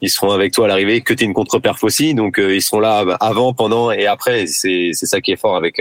ils 0.00 0.10
seront 0.10 0.30
avec 0.32 0.52
toi 0.52 0.66
à 0.66 0.68
l'arrivée, 0.68 1.00
que 1.00 1.14
tu 1.14 1.24
une 1.24 1.32
contre-perf 1.32 1.82
aussi, 1.82 2.14
donc 2.14 2.38
euh, 2.38 2.54
ils 2.54 2.60
seront 2.60 2.80
là 2.80 3.04
avant, 3.20 3.54
pendant 3.54 3.90
et 3.90 4.06
après. 4.06 4.46
C'est 4.46 4.90
c'est 4.92 5.06
ça 5.06 5.20
qui 5.20 5.32
est 5.32 5.36
fort 5.36 5.56
avec 5.56 5.80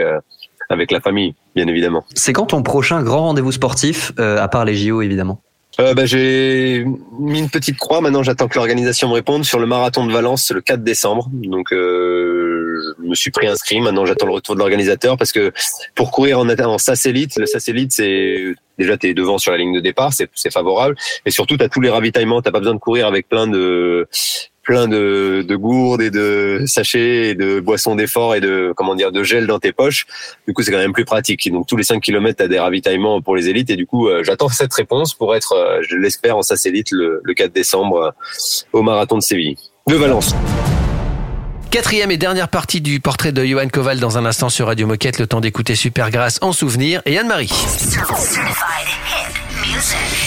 avec 0.70 0.92
la 0.92 1.02
famille, 1.02 1.36
bien 1.56 1.68
évidemment. 1.68 2.06
C'est 2.14 2.32
quand 2.32 2.46
ton 2.48 2.64
prochain 2.64 3.04
grand 3.04 3.24
rendez-vous 3.24 3.52
sportif, 3.52 4.14
à 4.18 4.48
part 4.48 4.64
les 4.66 4.76
JO 4.76 5.02
évidemment? 5.02 5.42
Euh, 5.80 5.94
bah, 5.96 6.06
j'ai 6.06 6.86
mis 7.20 7.40
une 7.40 7.50
petite 7.50 7.78
croix. 7.78 8.00
Maintenant, 8.00 8.22
j'attends 8.22 8.48
que 8.48 8.56
l'organisation 8.56 9.10
me 9.10 9.14
réponde 9.14 9.44
sur 9.44 9.60
le 9.60 9.66
marathon 9.66 10.06
de 10.06 10.12
Valence 10.12 10.52
le 10.52 10.62
4 10.62 10.84
décembre. 10.84 11.30
Donc, 11.34 11.74
euh, 11.74 12.23
je 13.02 13.08
me 13.08 13.16
suis 13.16 13.32
pris 13.32 13.48
inscrit. 13.48 13.82
Maintenant, 13.82 14.06
j'attends 14.06 14.28
le 14.28 14.34
retour 14.34 14.56
de 14.56 14.60
l'organisateur 14.60 15.18
parce 15.18 15.32
que 15.32 15.52
pour 15.96 16.12
courir 16.12 16.40
en, 16.40 16.50
en 16.50 16.78
SAS 16.78 17.06
Elite, 17.06 17.38
le 17.38 17.46
SAS 17.46 17.68
Elite, 17.68 17.92
c'est 17.92 18.54
déjà 18.78 18.98
t'es 18.98 19.14
devant 19.14 19.38
sur 19.38 19.52
la 19.52 19.58
ligne 19.58 19.74
de 19.74 19.80
départ, 19.80 20.12
c'est 20.14 20.52
favorable. 20.52 20.96
Et 21.26 21.32
surtout, 21.32 21.58
t'as 21.58 21.70
tous 21.70 21.82
les 21.82 21.90
ravitaillements. 21.90 22.42
T'as 22.42 22.52
pas 22.52 22.60
besoin 22.60 22.74
de 22.74 22.80
courir 22.80 23.08
avec 23.08 23.28
plein 23.28 23.48
de 23.48 24.08
plein 24.64 24.88
de, 24.88 25.44
de 25.46 25.56
gourdes 25.56 26.02
et 26.02 26.10
de 26.10 26.64
sachets 26.66 27.30
et 27.30 27.36
de 27.36 27.60
boissons 27.60 27.96
d'effort 27.96 28.34
et 28.34 28.42
de 28.42 28.74
comment 28.76 28.96
dire 28.96 29.12
de 29.12 29.22
gel 29.22 29.46
dans 29.46 29.60
tes 29.60 29.74
poches. 29.74 30.06
Du 30.48 30.54
coup, 30.54 30.64
c'est 30.64 30.72
quand 30.72 30.78
même 30.78 30.94
plus 30.94 31.06
pratique. 31.06 31.52
Donc 31.52 31.68
tous 31.68 31.76
les 31.76 31.84
5 31.84 32.02
km, 32.02 32.38
tu 32.38 32.44
as 32.44 32.48
des 32.48 32.60
ravitaillements 32.60 33.22
pour 33.22 33.36
les 33.36 33.50
élites 33.50 33.70
et 33.70 33.76
du 33.76 33.86
coup, 33.86 34.08
euh, 34.08 34.24
j'attends 34.24 34.50
cette 34.50 34.74
réponse 34.74 35.14
pour 35.14 35.36
être, 35.36 35.54
euh, 35.54 35.82
je 35.88 35.98
l'espère, 35.98 36.38
en 36.38 36.42
SAS 36.42 36.66
Élite 36.66 36.92
le, 36.92 37.22
le 37.24 37.34
4 37.34 37.52
décembre 37.52 37.98
euh, 37.98 38.12
au 38.72 38.82
marathon 38.82 39.18
de 39.18 39.24
Séville, 39.24 39.58
de 39.88 39.96
Valence. 39.96 40.34
Quatrième 41.74 42.12
et 42.12 42.18
dernière 42.18 42.50
partie 42.50 42.82
du 42.82 43.00
portrait 43.00 43.32
de 43.32 43.44
Johan 43.44 43.68
Koval 43.68 44.00
dans 44.00 44.20
un 44.20 44.26
instant 44.28 44.50
sur 44.50 44.68
Radio 44.68 44.86
Moquette, 44.86 45.18
le 45.18 45.26
temps 45.26 45.42
d'écouter 45.42 45.74
Supergrass 45.74 46.38
en 46.44 46.52
souvenir 46.52 47.02
et 47.08 47.18
Anne-Marie. 47.18 47.52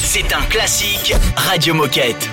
C'est 0.03 0.33
un 0.33 0.43
classique 0.51 1.15
Radio 1.37 1.73
Moquette. 1.73 2.29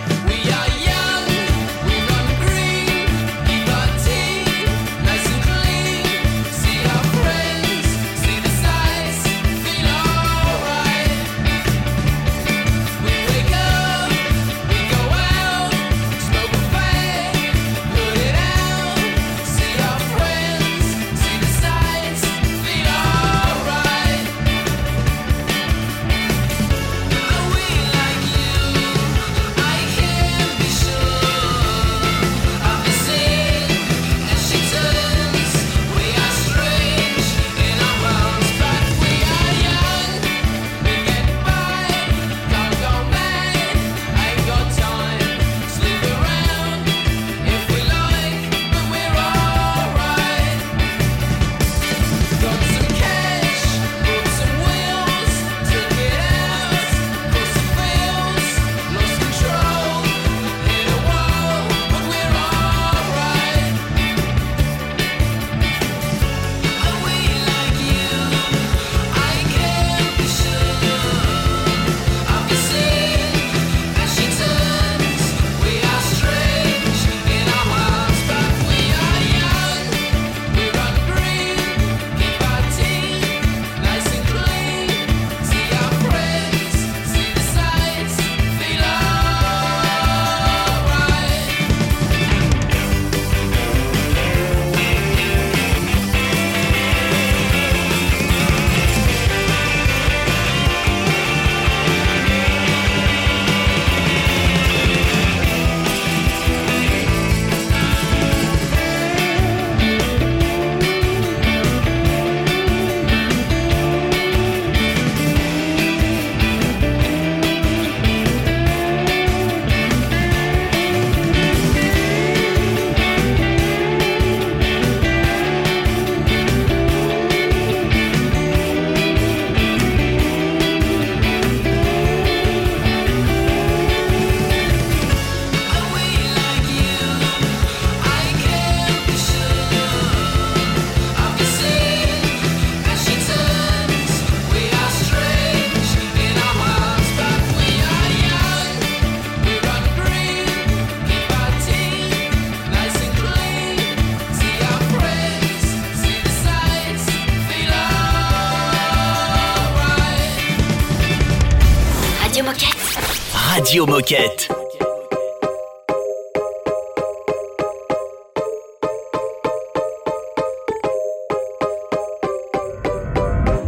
Radio 163.86 164.00
Moquette. 164.00 164.48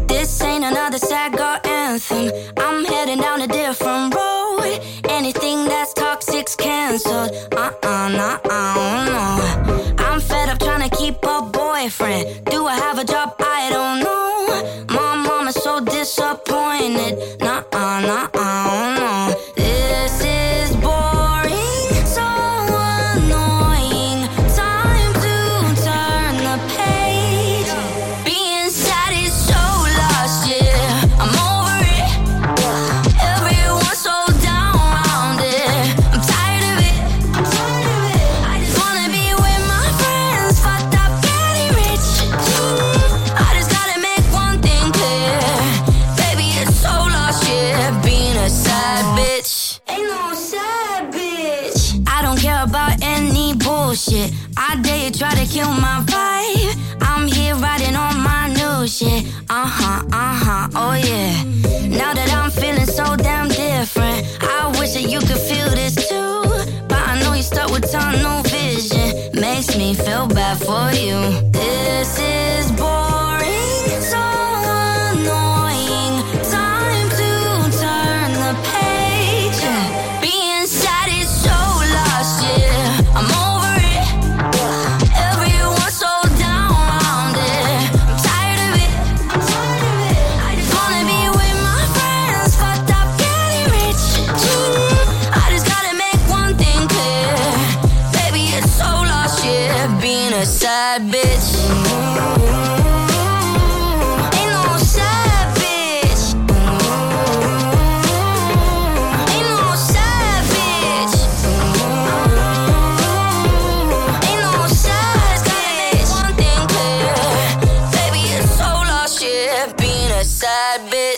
This 0.08 0.42
ain't 0.42 0.64
another 0.64 0.98
sad 0.98 1.34
girl 1.34 1.60
anthem. 1.66 2.32
I'm 2.58 2.86
heading 2.86 3.20
down 3.20 3.42
a 3.42 3.48
different 3.48 4.16
road. 4.16 4.80
Anything 5.10 5.66
that's 5.66 5.94
toxic's 5.94 6.56
canceled. 6.56 7.32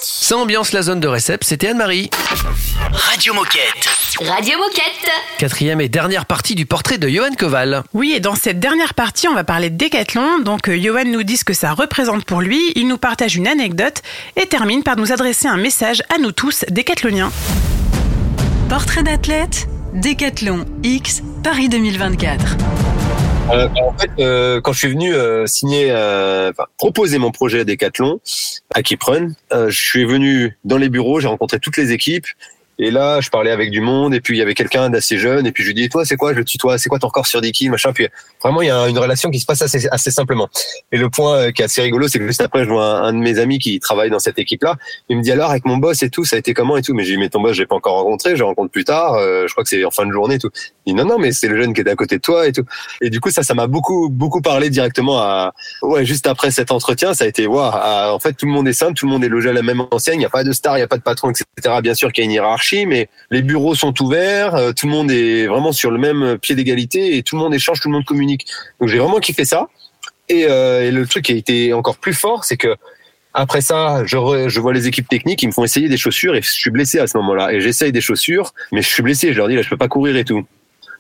Ça 0.01 0.37
ambiance 0.37 0.73
la 0.73 0.81
zone 0.81 0.99
de 0.99 1.07
récep, 1.07 1.43
c'était 1.43 1.69
Anne-Marie. 1.69 2.09
Radio 2.91 3.33
Moquette. 3.33 3.89
Radio 4.19 4.57
Moquette. 4.57 5.11
Quatrième 5.37 5.81
et 5.81 5.89
dernière 5.89 6.25
partie 6.25 6.55
du 6.55 6.65
portrait 6.65 6.97
de 6.97 7.07
Johan 7.07 7.33
Koval. 7.37 7.83
Oui, 7.93 8.13
et 8.15 8.19
dans 8.19 8.35
cette 8.35 8.59
dernière 8.59 8.93
partie, 8.93 9.27
on 9.27 9.33
va 9.33 9.43
parler 9.43 9.69
de 9.69 9.77
décathlon. 9.77 10.39
Donc, 10.39 10.69
euh, 10.69 10.77
Johan 10.79 11.05
nous 11.05 11.23
dit 11.23 11.37
ce 11.37 11.45
que 11.45 11.53
ça 11.53 11.73
représente 11.73 12.25
pour 12.25 12.41
lui. 12.41 12.59
Il 12.75 12.87
nous 12.87 12.97
partage 12.97 13.35
une 13.35 13.47
anecdote 13.47 14.01
et 14.35 14.47
termine 14.47 14.83
par 14.83 14.95
nous 14.97 15.11
adresser 15.11 15.47
un 15.47 15.57
message 15.57 16.01
à 16.13 16.17
nous 16.17 16.31
tous, 16.31 16.65
décathloniens. 16.69 17.31
Portrait 18.69 19.03
d'athlète, 19.03 19.67
Décathlon 19.93 20.65
X, 20.83 21.21
Paris 21.43 21.69
2024. 21.69 22.57
Euh, 23.49 23.69
en 23.81 23.93
fait, 23.97 24.11
euh, 24.19 24.59
quand 24.59 24.73
je 24.73 24.79
suis 24.79 24.87
venu 24.89 25.13
euh, 25.13 25.45
signer, 25.47 25.87
euh, 25.91 26.51
proposer 26.77 27.17
mon 27.17 27.31
projet 27.31 27.61
à 27.61 27.63
Decathlon, 27.63 28.19
à 28.73 28.83
Kiprun, 28.83 29.29
euh, 29.53 29.69
je 29.69 29.79
suis 29.79 30.03
venu 30.03 30.57
dans 30.65 30.77
les 30.77 30.89
bureaux, 30.89 31.19
j'ai 31.21 31.29
rencontré 31.29 31.59
toutes 31.59 31.77
les 31.77 31.93
équipes. 31.93 32.25
Et 32.79 32.91
là, 32.91 33.21
je 33.21 33.29
parlais 33.29 33.51
avec 33.51 33.71
du 33.71 33.81
monde, 33.81 34.13
et 34.13 34.21
puis 34.21 34.35
il 34.35 34.39
y 34.39 34.41
avait 34.41 34.53
quelqu'un 34.53 34.89
d'assez 34.89 35.17
jeune, 35.17 35.47
et 35.47 35.51
puis 35.51 35.63
je 35.63 35.69
lui 35.69 35.73
dis, 35.73 35.89
toi, 35.89 36.05
c'est 36.05 36.15
quoi 36.15 36.33
Je 36.33 36.39
le 36.39 36.45
tutoie, 36.45 36.77
c'est 36.77 36.89
quoi 36.89 36.99
ton 36.99 37.07
record 37.07 37.25
sur 37.25 37.41
10 37.41 37.51
kills, 37.51 37.69
machin. 37.69 37.91
Puis 37.93 38.07
vraiment, 38.41 38.61
il 38.61 38.67
y 38.67 38.71
a 38.71 38.87
une 38.87 38.99
relation 38.99 39.31
qui 39.31 39.39
se 39.39 39.45
passe 39.45 39.61
assez, 39.61 39.87
assez 39.89 40.11
simplement. 40.11 40.47
Et 40.91 40.97
le 40.97 41.09
point 41.09 41.37
euh, 41.37 41.51
qui 41.51 41.61
est 41.61 41.65
assez 41.65 41.81
rigolo, 41.81 42.07
c'est 42.07 42.19
que 42.19 42.27
juste 42.27 42.41
après, 42.41 42.63
je 42.65 42.69
vois 42.69 42.99
un, 42.99 43.13
de 43.13 43.17
mes 43.17 43.39
amis 43.39 43.59
qui 43.59 43.79
travaille 43.79 44.09
dans 44.09 44.19
cette 44.19 44.37
équipe-là. 44.37 44.75
Il 45.09 45.17
me 45.17 45.23
dit 45.23 45.31
alors, 45.31 45.49
avec 45.49 45.65
mon 45.65 45.77
boss 45.77 46.03
et 46.03 46.09
tout, 46.09 46.23
ça 46.23 46.35
a 46.35 46.39
été 46.39 46.53
comment 46.53 46.77
et 46.77 46.81
tout? 46.81 46.93
Mais 46.93 47.03
j'ai 47.03 47.13
dit, 47.13 47.17
mais 47.17 47.29
ton 47.29 47.41
boss, 47.41 47.53
je 47.53 47.61
l'ai 47.61 47.67
pas 47.67 47.75
encore 47.75 47.95
rencontré, 47.95 48.31
je 48.35 48.39
le 48.39 48.45
rencontre 48.45 48.71
plus 48.71 48.83
tard. 48.83 49.13
euh, 49.15 49.47
je 49.47 49.51
crois 49.53 49.63
que 49.63 49.69
c'est 49.69 49.83
en 49.83 49.91
fin 49.91 50.05
de 50.05 50.11
journée 50.11 50.35
et 50.35 50.39
tout. 50.39 50.51
Il 50.85 50.93
dit, 50.93 50.99
non, 50.99 51.05
non, 51.05 51.17
mais 51.17 51.31
c'est 51.31 51.47
le 51.47 51.59
jeune 51.59 51.73
qui 51.73 51.81
est 51.81 51.89
à 51.89 51.95
côté 51.95 52.17
de 52.17 52.21
toi 52.21 52.47
et 52.47 52.51
tout. 52.51 52.63
Et 53.01 53.09
du 53.09 53.19
coup, 53.19 53.31
ça, 53.31 53.43
ça 53.43 53.53
m'a 53.53 53.67
beaucoup, 53.67 54.09
beaucoup 54.09 54.41
parlé 54.41 54.69
directement 54.69 55.19
à, 55.19 55.53
ouais, 55.81 56.05
juste 56.05 56.27
après 56.27 56.51
cet 56.51 56.71
entretien, 56.71 57.13
ça 57.13 57.23
a 57.23 57.27
été, 57.27 57.47
waouh, 57.47 57.71
en 58.13 58.19
fait, 58.19 58.33
tout 58.33 58.45
le 58.45 58.51
monde 58.51 58.67
est 58.67 58.73
simple, 58.73 58.93
tout 58.93 59.05
le 59.05 59.11
monde 59.11 59.23
est 59.23 59.29
logé 59.29 59.49
à 59.49 59.53
la 59.53 59.63
même 59.63 59.83
enseigne, 59.91 60.15
il 60.15 60.19
n'y 60.19 60.25
a 60.25 60.29
pas 60.29 60.43
de 60.43 60.51
star, 60.51 60.77
il 60.77 60.81
n'y 60.81 60.83
a 60.83 60.87
pas 60.87 60.97
de 60.97 61.03
patron, 61.03 61.31
etc. 61.31 61.45
Bien 61.81 61.93
sûr 61.93 62.11
qu'il 62.11 62.23
y 62.23 62.25
a 62.25 62.29
une 62.29 62.31
hiérarchie, 62.31 62.66
mais 62.85 63.09
les 63.31 63.41
bureaux 63.41 63.75
sont 63.75 63.93
ouverts, 64.01 64.55
euh, 64.55 64.71
tout 64.73 64.87
le 64.87 64.91
monde 64.91 65.11
est 65.11 65.47
vraiment 65.47 65.71
sur 65.71 65.91
le 65.91 65.97
même 65.97 66.37
pied 66.37 66.55
d'égalité 66.55 67.17
et 67.17 67.23
tout 67.23 67.35
le 67.35 67.41
monde 67.41 67.53
échange, 67.53 67.79
tout 67.79 67.89
le 67.89 67.93
monde 67.93 68.05
communique. 68.05 68.45
Donc 68.79 68.89
j'ai 68.89 68.97
vraiment 68.97 69.19
kiffé 69.19 69.45
ça. 69.45 69.67
Et, 70.29 70.45
euh, 70.49 70.87
et 70.87 70.91
le 70.91 71.05
truc 71.07 71.25
qui 71.25 71.31
a 71.31 71.35
été 71.35 71.73
encore 71.73 71.97
plus 71.97 72.13
fort, 72.13 72.43
c'est 72.43 72.57
que 72.57 72.75
après 73.33 73.61
ça, 73.61 74.03
je, 74.05 74.17
vois 74.59 74.73
les 74.73 74.87
équipes 74.87 75.07
techniques, 75.07 75.43
ils 75.43 75.47
me 75.47 75.51
font 75.51 75.63
essayer 75.63 75.89
des 75.89 75.97
chaussures 75.97 76.35
et 76.35 76.41
je 76.41 76.49
suis 76.49 76.71
blessé 76.71 76.97
à 76.97 77.05
ce 77.05 77.17
moment-là. 77.17 77.53
Et 77.53 77.61
j'essaye 77.61 77.91
des 77.91 78.01
chaussures, 78.01 78.53
mais 78.71 78.81
je 78.81 78.87
suis 78.87 79.03
blessé. 79.03 79.31
Je 79.31 79.37
leur 79.37 79.47
dis 79.47 79.55
là, 79.55 79.61
je 79.61 79.69
peux 79.69 79.77
pas 79.77 79.87
courir 79.87 80.17
et 80.17 80.25
tout. 80.25 80.43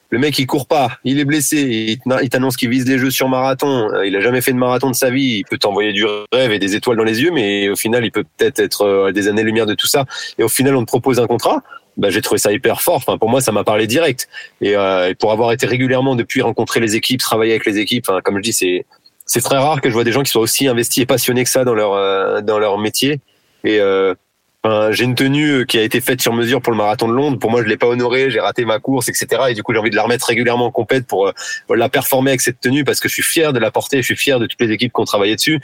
Le 0.09 0.19
mec, 0.19 0.39
il 0.39 0.47
court 0.47 0.67
pas, 0.67 0.91
il 1.03 1.19
est 1.19 1.25
blessé, 1.25 1.99
il 2.05 2.29
t'annonce 2.29 2.55
qu'il 2.55 2.69
vise 2.69 2.87
les 2.87 2.97
jeux 2.97 3.11
sur 3.11 3.27
marathon. 3.27 3.89
Euh, 3.93 4.07
Il 4.07 4.15
a 4.15 4.21
jamais 4.21 4.41
fait 4.41 4.53
de 4.53 4.57
marathon 4.57 4.89
de 4.89 4.95
sa 4.95 5.09
vie. 5.09 5.39
Il 5.39 5.43
peut 5.43 5.57
t'envoyer 5.57 5.91
du 5.91 6.05
rêve 6.31 6.51
et 6.51 6.59
des 6.59 6.75
étoiles 6.75 6.97
dans 6.97 7.03
les 7.03 7.21
yeux, 7.21 7.31
mais 7.31 7.67
au 7.67 7.75
final, 7.75 8.05
il 8.05 8.11
peut 8.11 8.23
peut-être 8.37 8.59
être 8.59 8.83
euh, 8.83 9.07
à 9.07 9.11
des 9.11 9.27
années-lumière 9.27 9.65
de 9.65 9.73
tout 9.73 9.87
ça. 9.87 10.05
Et 10.37 10.43
au 10.43 10.49
final, 10.49 10.75
on 10.75 10.81
te 10.81 10.87
propose 10.87 11.19
un 11.19 11.27
contrat. 11.27 11.61
Bah, 11.97 12.09
j'ai 12.09 12.21
trouvé 12.21 12.37
ça 12.37 12.53
hyper 12.53 12.81
fort. 12.81 12.95
Enfin, 12.95 13.17
pour 13.17 13.29
moi, 13.29 13.41
ça 13.41 13.51
m'a 13.51 13.63
parlé 13.63 13.87
direct. 13.87 14.29
Et, 14.61 14.77
euh, 14.77 15.13
pour 15.19 15.31
avoir 15.31 15.51
été 15.51 15.65
régulièrement 15.65 16.15
depuis 16.15 16.41
rencontrer 16.41 16.79
les 16.79 16.95
équipes, 16.95 17.19
travailler 17.19 17.51
avec 17.51 17.65
les 17.65 17.79
équipes, 17.79 18.05
enfin, 18.07 18.21
comme 18.21 18.37
je 18.37 18.43
dis, 18.43 18.53
c'est 18.53 18.85
c'est 19.25 19.41
très 19.41 19.57
rare 19.57 19.81
que 19.81 19.89
je 19.89 19.93
vois 19.93 20.05
des 20.05 20.13
gens 20.13 20.23
qui 20.23 20.31
soient 20.31 20.41
aussi 20.41 20.67
investis 20.67 21.03
et 21.03 21.05
passionnés 21.05 21.43
que 21.43 21.49
ça 21.49 21.65
dans 21.65 21.73
leur 21.73 21.93
euh, 21.93 22.41
dans 22.41 22.59
leur 22.59 22.77
métier. 22.77 23.19
Et 23.63 23.79
euh, 23.79 24.15
j'ai 24.91 25.03
une 25.03 25.15
tenue 25.15 25.65
qui 25.65 25.77
a 25.77 25.83
été 25.83 26.01
faite 26.01 26.21
sur 26.21 26.33
mesure 26.33 26.61
pour 26.61 26.71
le 26.71 26.77
marathon 26.77 27.07
de 27.07 27.13
Londres. 27.13 27.39
Pour 27.39 27.51
moi, 27.51 27.63
je 27.63 27.67
l'ai 27.67 27.77
pas 27.77 27.87
honorée, 27.87 28.31
j'ai 28.31 28.39
raté 28.39 28.65
ma 28.65 28.79
course, 28.79 29.09
etc. 29.09 29.27
Et 29.49 29.53
du 29.53 29.63
coup, 29.63 29.73
j'ai 29.73 29.79
envie 29.79 29.89
de 29.89 29.95
la 29.95 30.03
remettre 30.03 30.25
régulièrement 30.25 30.65
en 30.65 30.71
compète 30.71 31.05
pour 31.07 31.27
euh, 31.27 31.33
la 31.75 31.89
performer 31.89 32.31
avec 32.31 32.41
cette 32.41 32.59
tenue 32.59 32.83
parce 32.83 32.99
que 32.99 33.07
je 33.07 33.13
suis 33.13 33.23
fier 33.23 33.53
de 33.53 33.59
la 33.59 33.71
porter, 33.71 33.97
je 33.97 34.05
suis 34.05 34.15
fier 34.15 34.39
de 34.39 34.45
toutes 34.45 34.61
les 34.61 34.71
équipes 34.71 34.91
qui 34.93 35.01
ont 35.01 35.05
travaillé 35.05 35.35
dessus. 35.35 35.59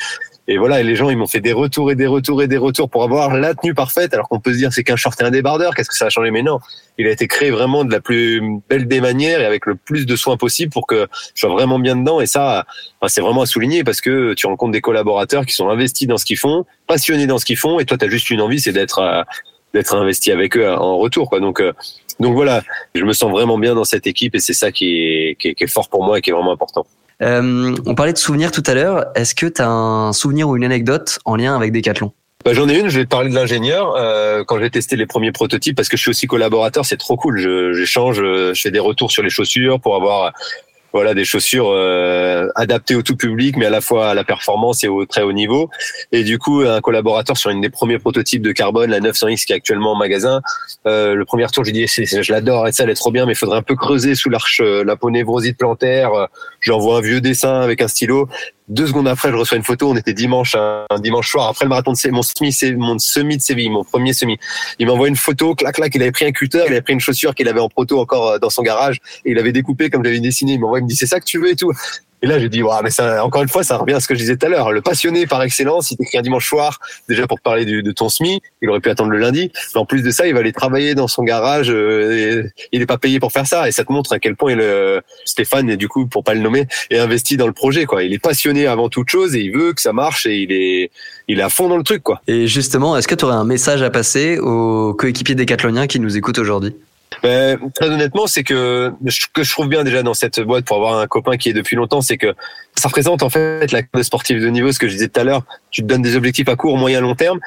Et 0.50 0.58
voilà, 0.58 0.82
et 0.82 0.84
les 0.84 0.98
gens, 0.98 1.10
ils 1.10 1.16
m'ont 1.16 1.28
fait 1.28 1.40
des 1.40 1.54
retours 1.54 1.90
et 1.90 1.96
des 1.96 2.06
retours 2.06 2.44
et 2.44 2.48
des 2.48 2.58
retours 2.58 2.90
pour 2.90 3.04
avoir 3.04 3.34
la 3.34 3.54
tenue 3.54 3.74
parfaite, 3.74 4.14
alors 4.14 4.28
qu'on 4.28 4.42
peut 4.42 4.52
se 4.52 4.58
dire 4.58 4.74
c'est 4.74 4.84
qu'un 4.84 4.98
short 4.98 5.20
et 5.22 5.24
un 5.24 5.32
débardeur, 5.32 5.74
qu'est-ce 5.74 5.90
que 5.90 5.96
ça 5.96 6.08
a 6.08 6.10
changé? 6.10 6.32
Mais 6.32 6.42
non, 6.42 6.60
il 6.98 7.08
a 7.08 7.12
été 7.12 7.28
créé 7.28 7.50
vraiment 7.50 7.86
de 7.86 7.92
la 7.92 8.02
plus 8.02 8.42
belle 8.70 8.86
des 8.88 9.00
manières 9.00 9.40
et 9.40 9.46
avec 9.46 9.66
le 9.66 9.76
plus 9.76 10.06
de 10.06 10.16
soins 10.18 10.36
possible 10.36 10.70
pour 10.70 10.86
que 10.86 11.08
je 11.34 11.40
sois 11.40 11.50
vraiment 11.50 11.80
bien 11.80 11.96
dedans. 11.96 12.20
Et 12.20 12.26
ça, 12.26 12.66
c'est 13.08 13.22
vraiment 13.22 13.44
à 13.44 13.46
souligner 13.46 13.86
parce 13.86 14.02
que 14.02 14.34
tu 14.34 14.46
rencontres 14.46 14.74
des 14.74 14.82
collaborateurs 14.82 15.46
qui 15.46 15.54
sont 15.54 15.70
investis 15.70 16.10
dans 16.10 16.18
ce 16.18 16.26
qu'ils 16.26 16.38
font, 16.38 16.66
passionnés 16.88 17.26
dans 17.26 17.38
ce 17.38 17.46
qu'ils 17.46 17.58
font, 17.58 17.80
et 17.80 17.86
toi, 17.86 17.98
tu 17.98 18.04
as 18.04 18.10
juste 18.10 18.30
une 18.30 18.42
envie, 18.42 18.60
c'est 18.60 18.74
d'être 18.74 19.00
euh, 19.00 19.24
d'être 19.74 19.96
investi 19.96 20.32
avec 20.32 20.58
eux 20.58 20.70
en 20.70 20.98
retour. 20.98 21.30
Quoi. 21.30 21.40
Donc, 21.40 21.62
euh, 21.62 21.72
donc 22.20 22.34
voilà, 22.34 22.64
je 22.94 23.04
me 23.04 23.14
sens 23.14 23.32
vraiment 23.32 23.58
bien 23.58 23.76
dans 23.76 23.86
cette 23.86 24.08
équipe 24.08 24.36
et 24.36 24.40
c'est 24.40 24.54
ça 24.54 24.72
qui 24.72 24.98
est, 24.98 25.36
qui 25.40 25.48
est, 25.48 25.56
qui 25.56 25.64
est 25.64 25.68
fort 25.68 25.90
pour 25.90 26.04
moi 26.04 26.20
et 26.20 26.22
qui 26.22 26.30
est 26.30 26.34
vraiment 26.34 26.52
important. 26.52 26.86
Euh, 27.24 27.76
on 27.86 27.96
parlait 27.96 28.14
de 28.14 28.18
souvenirs 28.18 28.52
tout 28.52 28.64
à 28.68 28.74
l'heure. 28.74 29.06
Est-ce 29.16 29.34
que 29.34 29.46
tu 29.46 29.62
as 29.62 29.70
un 29.70 30.14
souvenir 30.14 30.50
ou 30.50 30.58
une 30.58 30.66
anecdote 30.66 31.20
en 31.26 31.36
lien 31.36 31.56
avec 31.56 31.72
Decathlon? 31.72 32.12
Bah, 32.44 32.54
J'en 32.54 32.68
ai 32.68 32.78
une, 32.78 32.90
je 32.90 33.00
vais 33.00 33.06
te 33.06 33.10
parler 33.10 33.30
de 33.30 33.36
l'ingénieur. 33.36 33.96
Euh, 33.96 34.44
quand 34.44 34.60
j'ai 34.60 34.70
testé 34.70 34.98
les 34.98 35.06
premiers 35.06 35.32
prototypes, 35.32 35.78
parce 35.78 35.88
que 35.88 35.96
je 35.96 36.02
suis 36.02 36.10
aussi 36.10 36.28
collaborateur, 36.28 36.86
c'est 36.86 36.98
trop 36.98 37.16
cool. 37.16 37.40
J'échange, 37.74 38.20
euh, 38.20 38.54
je 38.54 38.62
fais 38.62 38.72
des 38.72 38.80
retours 38.80 39.12
sur 39.12 39.24
les 39.24 39.30
chaussures 39.30 39.80
pour 39.80 39.96
avoir 39.96 40.34
voilà 40.94 41.16
des 41.16 41.26
chaussures 41.26 41.70
euh, 41.70 42.48
adaptées 42.56 42.96
au 42.96 43.02
tout 43.02 43.16
public, 43.16 43.58
mais 43.58 43.66
à 43.66 43.70
la 43.72 43.82
fois 43.82 44.12
à 44.12 44.14
la 44.14 44.24
performance 44.24 44.84
et 44.84 44.88
au 44.88 45.06
très 45.06 45.24
haut 45.24 45.34
niveau. 45.34 45.70
Et 46.12 46.24
du 46.24 46.38
coup, 46.38 46.62
un 46.62 46.82
collaborateur 46.82 47.36
sur 47.36 47.50
une 47.50 47.62
des 47.62 47.70
premiers 47.70 47.98
prototypes 47.98 48.44
de 48.44 48.52
carbone, 48.52 48.92
la 48.92 49.00
900X 49.00 49.46
qui 49.46 49.54
est 49.54 49.56
actuellement 49.56 49.94
en 49.94 49.96
magasin, 49.96 50.42
euh, 50.86 51.16
le 51.16 51.26
premier 51.26 51.48
tour, 51.48 51.64
j'ai 51.64 51.72
dit 51.72 51.88
je 51.88 52.32
l'adore, 52.32 52.68
et 52.68 52.72
ça 52.72 52.84
elle 52.84 52.92
est 52.92 52.96
trop 52.96 53.12
bien, 53.12 53.26
mais 53.26 53.34
il 53.34 53.38
faudrait 53.38 53.58
un 53.58 53.64
peu 53.64 53.76
creuser 53.76 54.16
sous 54.16 54.30
l'arche, 54.30 54.62
euh, 54.64 54.84
la 54.84 54.96
ponévrosite 54.96 55.58
plantaire. 55.58 56.14
Euh, 56.14 56.28
J'envoie 56.60 56.98
un 56.98 57.02
vieux 57.02 57.22
dessin 57.22 57.62
avec 57.62 57.82
un 57.82 57.88
stylo. 57.88 58.30
Deux 58.70 58.88
secondes 58.88 59.08
après, 59.08 59.30
je 59.30 59.36
reçois 59.36 59.58
une 59.58 59.64
photo. 59.64 59.90
On 59.90 59.96
était 59.96 60.14
dimanche, 60.14 60.56
un, 60.56 60.86
un 60.90 61.00
dimanche 61.00 61.30
soir 61.30 61.50
après 61.50 61.66
le 61.66 61.70
marathon 61.70 61.92
de 61.92 62.12
mon 62.12 62.22
semi, 62.22 62.56
mon 62.78 62.98
semi 62.98 63.38
de 63.38 63.42
Séville, 63.42 63.70
mon 63.70 63.84
premier 63.84 64.14
semi. 64.14 64.38
Il 64.80 64.88
m'envoie 64.88 65.10
une 65.10 65.18
photo, 65.18 65.54
clac 65.54 65.76
clac. 65.76 65.94
Il 65.96 66.02
avait 66.02 66.12
pris 66.12 66.26
un 66.26 66.32
cutter, 66.32 66.64
il 66.66 66.72
avait 66.72 66.82
pris 66.82 66.94
une 66.94 67.02
chaussure 67.02 67.36
qu'il 67.36 67.48
avait 67.50 67.60
en 67.60 67.70
proto 67.70 68.00
encore 68.00 68.30
euh, 68.30 68.40
dans 68.40 68.50
son 68.50 68.62
garage 68.62 69.00
et 69.26 69.32
il 69.32 69.40
avait 69.40 69.52
découpé 69.52 69.90
comme 69.90 70.04
j'avais 70.04 70.20
dessiné. 70.20 70.54
Il 70.54 70.60
m'envoie, 70.62 70.80
il 70.80 70.84
me 70.84 70.88
dit 70.88 70.96
c'est 70.96 71.08
ça 71.08 71.20
que 71.20 71.26
tu 71.26 71.40
veux 71.40 71.52
et 71.52 71.56
tout. 71.56 71.72
Et 72.24 72.28
là, 72.28 72.40
j'ai 72.40 72.48
dit, 72.48 72.64
waouh, 72.64 72.82
mais 72.82 72.90
ça, 72.90 73.24
encore 73.26 73.44
une 73.44 73.50
fois, 73.50 73.64
ça 73.64 73.76
revient 73.76 73.96
à 73.96 74.00
ce 74.00 74.08
que 74.08 74.16
je 74.16 74.20
disais 74.20 74.38
tout 74.38 74.46
à 74.46 74.50
l'heure. 74.50 74.72
Le 74.72 74.82
passionné 74.82 75.28
par 75.28 75.44
excellence, 75.44 75.92
il 75.92 75.98
t'écrit 75.98 76.18
un 76.18 76.22
dimanche 76.22 76.48
soir, 76.48 76.80
déjà 77.10 77.28
pour 77.28 77.42
parler 77.42 77.66
du- 77.66 77.84
de 77.84 77.92
ton 77.92 78.08
SMI. 78.08 78.40
Il 78.62 78.70
aurait 78.70 78.80
pu 78.80 78.90
attendre 78.90 79.10
le 79.12 79.18
lundi. 79.18 79.52
Mais 79.76 79.82
en 79.82 79.86
plus 79.86 80.02
de 80.04 80.10
ça, 80.10 80.26
il 80.26 80.34
va 80.34 80.40
aller 80.40 80.54
travailler 80.54 80.96
dans 80.96 81.10
son 81.10 81.24
garage. 81.24 81.70
euh, 81.70 82.44
il 82.72 82.80
n'est 82.80 82.86
pas 82.86 82.98
payé 82.98 83.20
pour 83.20 83.34
faire 83.34 83.46
ça. 83.46 83.68
Et 83.68 83.74
ça 83.74 83.84
te 83.84 83.92
montre 83.92 84.14
à 84.14 84.20
quel 84.20 84.38
point 84.38 84.54
il, 84.54 84.60
euh, 84.62 85.02
Stéphane, 85.26 85.70
et 85.70 85.76
du 85.76 85.90
coup, 85.90 86.08
pour 86.08 86.24
pas 86.24 86.34
le 86.34 86.40
nommer, 86.40 86.66
est 86.90 86.98
investi 86.98 87.36
dans 87.36 87.46
le 87.48 87.52
projet, 87.54 87.84
quoi. 87.86 88.04
Il 88.04 88.14
est 88.14 88.20
passionné 88.20 88.68
avant 88.68 88.88
toute 88.88 89.10
chose 89.10 89.36
et 89.36 89.42
il 89.42 89.52
veut 89.52 89.74
que 89.74 89.82
ça 89.82 89.92
marche 89.92 90.26
et 90.26 90.38
il 90.38 90.52
est, 90.54 90.92
il 91.28 91.40
est 91.40 91.44
à 91.44 91.50
fond 91.50 91.68
dans 91.68 91.78
le 91.78 91.84
truc, 91.84 92.04
quoi. 92.04 92.22
Et 92.28 92.48
justement, 92.48 92.96
est-ce 92.96 93.08
que 93.10 93.16
tu 93.16 93.26
aurais 93.26 93.36
un 93.36 93.44
message 93.44 93.82
à 93.82 93.90
passer 93.90 94.40
aux 94.40 94.94
coéquipiers 94.94 95.36
décathloniens 95.36 95.88
qui 95.88 96.00
nous 96.00 96.16
écoutent 96.16 96.40
aujourd'hui? 96.40 96.74
Ben, 97.22 97.60
très 97.76 97.90
honnêtement, 97.90 98.28
c'est 98.28 98.44
que 98.44 98.92
ce 99.08 99.28
que 99.32 99.44
je 99.44 99.52
trouve 99.52 99.68
bien 99.68 99.84
déjà 99.84 100.04
dans 100.04 100.14
cette 100.14 100.40
boîte 100.40 100.66
pour 100.66 100.78
avoir 100.78 100.98
un 101.00 101.08
copain 101.08 101.38
qui 101.38 101.50
est 101.50 101.54
depuis 101.54 101.76
longtemps, 101.76 102.02
c'est 102.02 102.18
que 102.18 102.34
ça 102.76 102.88
représente 102.88 103.24
en 103.24 103.30
fait 103.30 103.72
la 103.72 103.82
carte 103.82 103.96
de 103.96 104.04
sportif 104.04 104.40
de 104.40 104.48
niveau, 104.48 104.72
ce 104.72 104.80
que 104.80 104.88
je 104.88 104.94
disais 104.94 105.08
tout 105.08 105.20
à 105.20 105.24
l'heure. 105.24 105.44
Tu 105.72 105.82
te 105.82 105.88
donnes 105.88 106.02
des 106.02 106.16
objectifs 106.16 106.50
à 106.50 106.56
court, 106.56 106.78
moyen, 106.78 107.02
long 107.02 107.16
terme. 107.16 107.40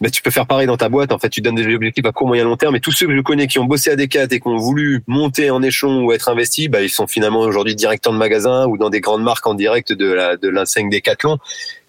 Ben, 0.00 0.10
tu 0.10 0.22
peux 0.22 0.30
faire 0.30 0.46
pareil 0.46 0.66
dans 0.66 0.78
ta 0.78 0.88
boîte. 0.88 1.12
En 1.12 1.18
fait, 1.18 1.28
tu 1.28 1.42
te 1.42 1.44
donnes 1.44 1.56
des 1.56 1.74
objectifs 1.74 2.06
à 2.06 2.12
court, 2.12 2.26
moyen, 2.26 2.44
long 2.44 2.56
terme. 2.56 2.74
Et 2.74 2.80
tous 2.80 2.90
ceux 2.90 3.06
que 3.06 3.14
je 3.14 3.20
connais 3.20 3.46
qui 3.46 3.58
ont 3.58 3.66
bossé 3.66 3.90
à 3.90 3.96
Decat 3.96 4.24
et 4.30 4.40
qui 4.40 4.48
ont 4.48 4.56
voulu 4.56 5.02
monter 5.06 5.50
en 5.50 5.62
échelon 5.62 6.04
ou 6.04 6.12
être 6.12 6.30
investis, 6.30 6.68
ben, 6.68 6.80
ils 6.80 6.88
sont 6.88 7.06
finalement 7.06 7.40
aujourd'hui 7.40 7.74
directeurs 7.74 8.14
de 8.14 8.18
magasin 8.18 8.66
ou 8.66 8.78
dans 8.78 8.88
des 8.88 9.00
grandes 9.00 9.22
marques 9.22 9.46
en 9.46 9.52
direct 9.52 9.92
de 9.92 10.10
la 10.10 10.36
de 10.38 10.48
l'enseigne 10.48 10.88
Decathlon. 10.88 11.38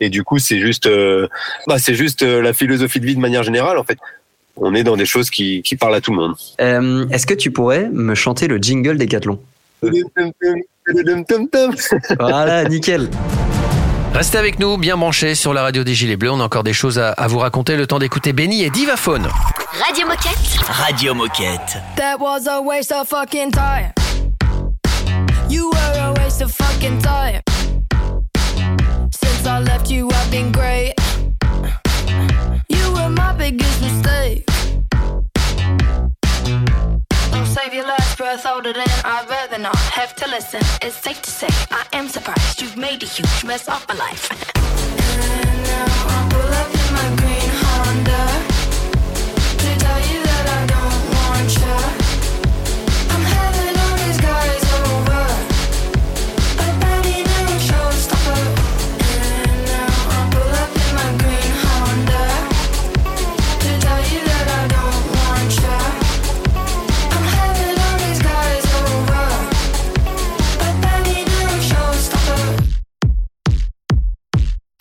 Et 0.01 0.09
du 0.09 0.23
coup, 0.23 0.39
c'est 0.39 0.59
juste, 0.59 0.87
euh, 0.87 1.29
bah, 1.67 1.77
c'est 1.79 1.95
juste 1.95 2.23
euh, 2.23 2.41
la 2.41 2.51
philosophie 2.51 2.99
de 2.99 3.05
vie 3.05 3.15
de 3.15 3.21
manière 3.21 3.43
générale. 3.43 3.77
En 3.77 3.83
fait, 3.85 3.97
on 4.57 4.73
est 4.75 4.83
dans 4.83 4.95
des 4.97 5.05
choses 5.05 5.29
qui, 5.29 5.61
qui 5.63 5.75
parlent 5.75 5.95
à 5.95 6.01
tout 6.01 6.11
le 6.11 6.17
monde. 6.17 6.35
Euh, 6.59 7.07
Est-ce 7.09 7.25
que 7.25 7.33
tu 7.33 7.51
pourrais 7.51 7.89
me 7.89 8.15
chanter 8.15 8.47
le 8.47 8.57
jingle 8.57 8.97
Décathlon 8.97 9.39
Voilà, 12.19 12.63
nickel. 12.65 13.09
Restez 14.13 14.37
avec 14.37 14.59
nous, 14.59 14.77
bien 14.77 14.97
branchés 14.97 15.35
sur 15.35 15.53
la 15.53 15.61
radio 15.61 15.83
des 15.83 15.93
Gilets 15.95 16.17
Bleus. 16.17 16.31
On 16.31 16.39
a 16.41 16.43
encore 16.43 16.63
des 16.63 16.73
choses 16.73 16.99
à, 16.99 17.11
à 17.11 17.27
vous 17.27 17.39
raconter. 17.39 17.77
Le 17.77 17.87
temps 17.87 17.99
d'écouter 17.99 18.33
Benny 18.33 18.63
et 18.63 18.69
Divaphone. 18.69 19.27
Radio 19.85 20.05
Moquette. 20.05 20.37
Radio 20.67 21.13
Moquette. 21.13 21.77
That 21.95 22.17
was 22.19 22.45
a 22.47 22.61
waste 22.61 22.91
of 22.91 23.07
fucking 23.07 23.51
time. 23.51 23.93
You 25.49 25.69
were 25.71 25.99
a 25.99 26.13
waste 26.21 26.41
of 26.41 26.51
fucking 26.51 26.99
time. 27.01 27.39
Since 29.11 29.45
I 29.47 29.59
left 29.63 29.89
you, 29.89 30.09
I've 30.09 30.29
been 30.29 30.51
great. 30.51 30.93
Older 38.45 38.73
than 38.73 38.87
I'd 39.03 39.27
rather 39.29 39.57
not 39.57 39.75
have 39.75 40.15
to 40.15 40.27
listen. 40.27 40.61
It's 40.81 40.95
safe 40.95 41.21
to 41.21 41.29
say 41.29 41.47
I 41.69 41.85
am 41.93 42.07
surprised 42.07 42.61
you've 42.61 42.77
made 42.77 43.03
a 43.03 43.05
huge 43.05 43.43
mess 43.43 43.67
of 43.67 43.85
my 43.87 43.95
life. 43.95 44.29
And 45.41 45.63
now 45.63 45.85
I 46.15 46.29
pull 46.31 46.53
up 46.61 46.69
in 46.79 46.93
my 46.93 47.07
green 47.21 47.49
Honda 47.61 48.50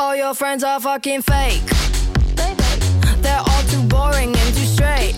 All 0.00 0.16
your 0.16 0.32
friends 0.32 0.64
are 0.64 0.80
fucking 0.80 1.20
fake. 1.20 1.62
They're 3.20 3.38
all 3.38 3.62
too 3.68 3.82
boring 3.82 4.34
and 4.34 4.54
too 4.56 4.64
straight. 4.64 5.14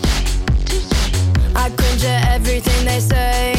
I 1.55 1.71
cringe 1.71 2.05
at 2.05 2.27
everything 2.35 2.85
they 2.85 2.99
say. 2.99 3.55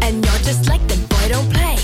And 0.00 0.24
you're 0.24 0.42
just 0.48 0.66
like 0.66 0.80
them, 0.88 1.00
boy, 1.10 1.28
don't 1.28 1.52
play. 1.52 1.76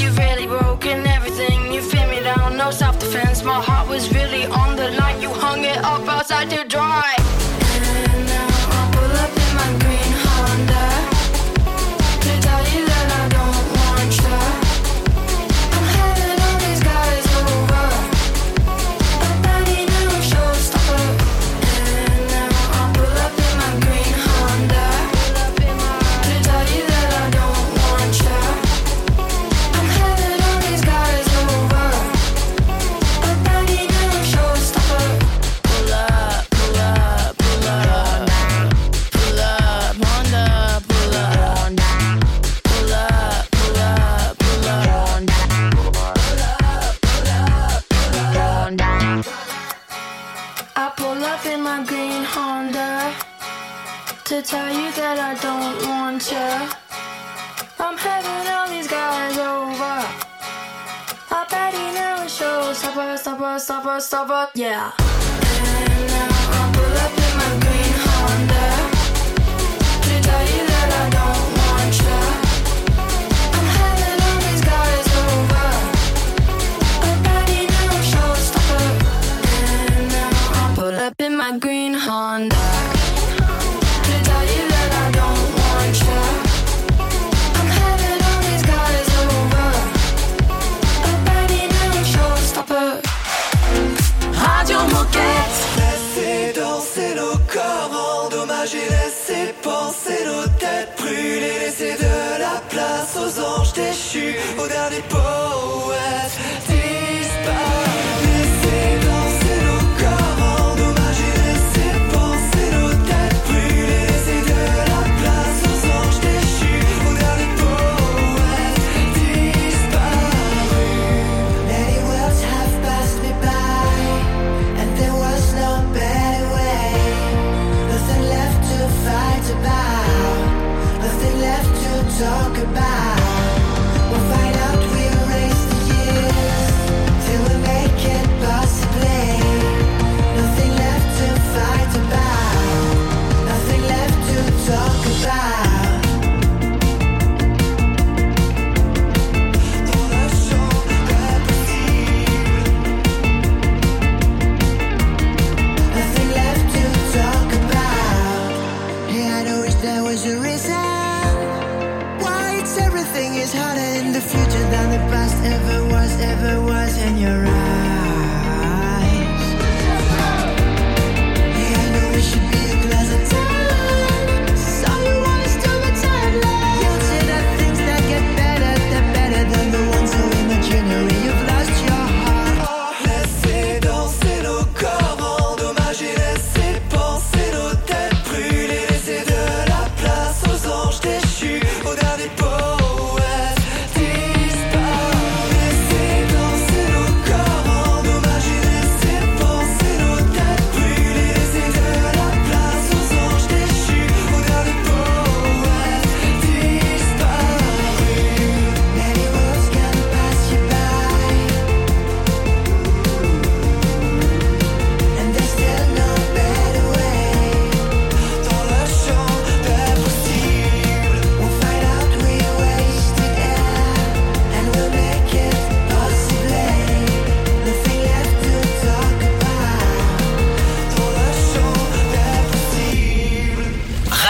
You've 0.00 0.16
really 0.16 0.46
broken 0.46 1.06
everything. 1.06 1.70
You 1.70 1.82
feel 1.82 2.08
me 2.08 2.20
down, 2.20 2.56
no 2.56 2.70
self 2.70 2.98
defense. 2.98 3.44
My 3.44 3.60
heart 3.60 3.90
was 3.90 4.10
really 4.14 4.46
on 4.46 4.74
the 4.74 4.92
line. 4.92 5.20
You 5.20 5.28
hung 5.28 5.64
it 5.64 5.76
up 5.84 6.08
outside 6.08 6.48
to 6.48 6.64
dry. 6.64 7.17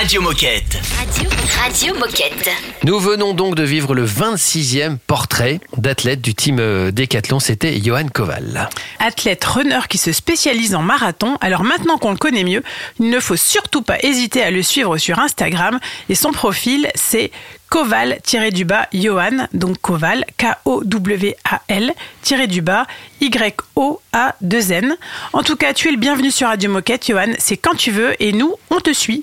Radio 0.08 0.22
Moquette. 0.22 0.80
Radio, 0.96 1.30
Radio 1.62 1.94
Moquette. 1.96 2.50
Nous 2.82 2.98
venons 2.98 3.34
donc 3.34 3.54
de 3.54 3.62
vivre 3.62 3.94
le 3.94 4.06
26e 4.06 4.96
portrait 5.06 5.60
d'athlète 5.76 6.22
du 6.22 6.34
team 6.34 6.56
euh, 6.60 6.90
Décathlon. 6.90 7.40
C'était 7.40 7.78
Johan 7.78 8.06
Koval. 8.08 8.70
Athlète 9.00 9.44
runner 9.44 9.80
qui 9.86 9.98
se 9.98 10.12
spécialise 10.12 10.74
en 10.74 10.80
marathon, 10.80 11.36
alors 11.42 11.62
maintenant 11.62 11.98
qu'on 11.98 12.12
le 12.12 12.16
connaît 12.16 12.44
mieux, 12.44 12.62
il 12.98 13.10
ne 13.10 13.20
faut 13.20 13.36
surtout 13.36 13.82
pas 13.82 13.98
hésiter 14.02 14.42
à 14.42 14.50
le 14.50 14.62
suivre 14.62 14.96
sur 14.96 15.18
Instagram 15.18 15.78
et 16.08 16.14
son 16.14 16.32
profil 16.32 16.88
c'est 16.94 17.30
Koval-du-bas 17.68 18.88
Johan, 18.94 19.46
donc 19.52 19.78
Koval, 19.82 20.24
K-O-W-A-L, 20.38 21.92
tiré 22.22 22.46
du 22.46 22.62
bas, 22.62 22.86
Y-O-A-2-N. 23.20 24.96
En 25.34 25.42
tout 25.42 25.56
cas, 25.56 25.74
tu 25.74 25.88
es 25.88 25.90
le 25.90 25.98
bienvenu 25.98 26.30
sur 26.30 26.48
Radio 26.48 26.70
Moquette, 26.70 27.08
Johan, 27.08 27.34
c'est 27.36 27.58
quand 27.58 27.74
tu 27.74 27.90
veux 27.90 28.14
et 28.22 28.32
nous, 28.32 28.54
on 28.70 28.80
te 28.80 28.94
suit. 28.94 29.22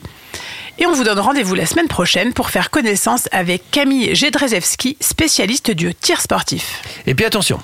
Et 0.77 0.85
on 0.85 0.91
vous 0.91 1.03
donne 1.03 1.19
rendez-vous 1.19 1.55
la 1.55 1.65
semaine 1.65 1.87
prochaine 1.87 2.33
pour 2.33 2.49
faire 2.49 2.69
connaissance 2.69 3.29
avec 3.31 3.71
Camille 3.71 4.13
Jedrzejewski, 4.13 4.97
spécialiste 4.99 5.71
du 5.71 5.95
tir 5.95 6.19
sportif. 6.19 6.81
Et 7.07 7.15
puis 7.15 7.25
attention. 7.25 7.59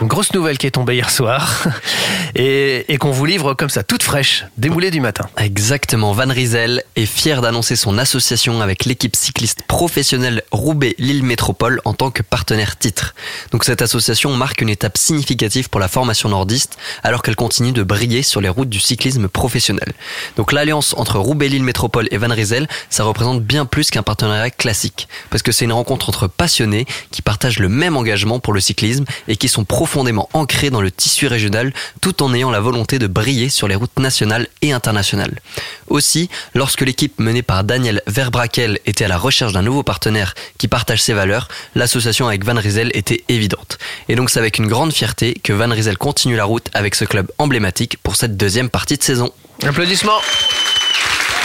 Une 0.00 0.08
grosse 0.08 0.32
nouvelle 0.32 0.58
qui 0.58 0.66
est 0.66 0.72
tombée 0.72 0.94
hier 0.94 1.10
soir 1.10 1.64
et, 2.34 2.96
qu'on 2.98 3.10
vous 3.10 3.24
livre 3.26 3.54
comme 3.54 3.70
ça, 3.70 3.82
toute 3.82 4.02
fraîche, 4.02 4.44
démoulée 4.56 4.90
du 4.90 5.00
matin. 5.00 5.28
Exactement, 5.36 6.12
Van 6.12 6.28
Riesel 6.28 6.84
est 6.96 7.06
fier 7.06 7.42
d'annoncer 7.42 7.76
son 7.76 7.98
association 7.98 8.60
avec 8.60 8.84
l'équipe 8.84 9.16
cycliste 9.16 9.62
professionnelle 9.66 10.42
Roubaix-Lille 10.52 11.24
Métropole 11.24 11.80
en 11.84 11.94
tant 11.94 12.10
que 12.10 12.22
partenaire 12.22 12.76
titre. 12.76 13.14
Donc 13.50 13.64
cette 13.64 13.82
association 13.82 14.34
marque 14.36 14.60
une 14.60 14.68
étape 14.68 14.96
significative 14.96 15.68
pour 15.68 15.80
la 15.80 15.88
formation 15.88 16.28
nordiste 16.28 16.78
alors 17.02 17.22
qu'elle 17.22 17.36
continue 17.36 17.72
de 17.72 17.82
briller 17.82 18.22
sur 18.22 18.40
les 18.40 18.48
routes 18.48 18.68
du 18.68 18.80
cyclisme 18.80 19.28
professionnel. 19.28 19.92
Donc 20.36 20.52
l'alliance 20.52 20.94
entre 20.96 21.18
Roubaix-Lille 21.18 21.64
Métropole 21.64 22.08
et 22.10 22.18
Van 22.18 22.28
Riesel, 22.28 22.68
ça 22.90 23.04
représente 23.04 23.42
bien 23.42 23.66
plus 23.66 23.90
qu'un 23.90 24.02
partenariat 24.02 24.50
classique 24.50 25.08
parce 25.30 25.42
que 25.42 25.52
c'est 25.52 25.64
une 25.64 25.72
rencontre 25.72 26.08
entre 26.08 26.28
passionnés 26.28 26.86
qui 27.10 27.22
partagent 27.22 27.58
le 27.58 27.68
même 27.68 27.96
engagement 27.96 28.40
pour 28.40 28.52
le 28.52 28.60
cyclisme 28.60 29.04
et 29.28 29.36
qui 29.36 29.48
sont 29.48 29.61
profondément 29.64 30.28
ancrés 30.32 30.70
dans 30.70 30.80
le 30.80 30.90
tissu 30.90 31.26
régional 31.26 31.72
tout 32.00 32.22
en 32.22 32.34
ayant 32.34 32.50
la 32.50 32.60
volonté 32.60 32.98
de 32.98 33.06
briller 33.06 33.48
sur 33.48 33.68
les 33.68 33.74
routes 33.74 33.98
nationales 33.98 34.48
et 34.60 34.72
internationales. 34.72 35.40
Aussi, 35.88 36.28
lorsque 36.54 36.80
l'équipe 36.82 37.18
menée 37.18 37.42
par 37.42 37.64
Daniel 37.64 38.02
Verbrakel 38.06 38.78
était 38.86 39.04
à 39.04 39.08
la 39.08 39.18
recherche 39.18 39.52
d'un 39.52 39.62
nouveau 39.62 39.82
partenaire 39.82 40.34
qui 40.58 40.68
partage 40.68 41.02
ses 41.02 41.12
valeurs, 41.12 41.48
l'association 41.74 42.26
avec 42.26 42.44
Van 42.44 42.58
Riesel 42.58 42.90
était 42.94 43.24
évidente. 43.28 43.78
Et 44.08 44.14
donc 44.14 44.30
c'est 44.30 44.38
avec 44.38 44.58
une 44.58 44.66
grande 44.66 44.92
fierté 44.92 45.34
que 45.42 45.52
Van 45.52 45.70
Riesel 45.70 45.98
continue 45.98 46.36
la 46.36 46.44
route 46.44 46.68
avec 46.74 46.94
ce 46.94 47.04
club 47.04 47.30
emblématique 47.38 47.98
pour 48.02 48.16
cette 48.16 48.36
deuxième 48.36 48.70
partie 48.70 48.96
de 48.96 49.02
saison. 49.02 49.32
Applaudissements. 49.62 50.20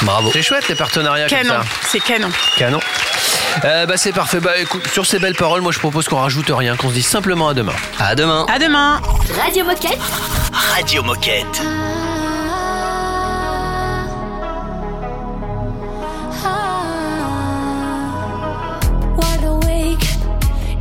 Bravo. 0.03 0.29
C'est 0.31 0.41
chouette 0.43 0.67
les 0.67 0.75
partenariats 0.75 1.27
comme 1.27 1.37
Canon, 1.39 1.53
ça. 1.61 1.63
c'est 1.87 1.99
canon. 1.99 2.29
Canon. 2.57 2.79
Euh, 3.65 3.85
bah 3.87 3.97
c'est 3.97 4.11
parfait. 4.11 4.39
Bah 4.39 4.51
écoute, 4.57 4.87
sur 4.93 5.05
ces 5.05 5.17
belles 5.19 5.35
paroles, 5.35 5.61
moi 5.61 5.71
je 5.71 5.79
propose 5.79 6.07
qu'on 6.07 6.17
rajoute 6.17 6.49
rien, 6.49 6.75
qu'on 6.75 6.89
se 6.89 6.93
dise 6.93 7.07
simplement 7.07 7.49
à 7.49 7.53
demain. 7.53 7.73
À 7.99 8.13
demain. 8.15 8.45
À 8.53 8.59
demain. 8.59 9.01
Radio 9.43 9.65
Moquette. 9.65 9.97
Radio 10.75 11.01
Moquette. 11.03 11.61
Wide 19.19 19.43
awake 19.43 20.05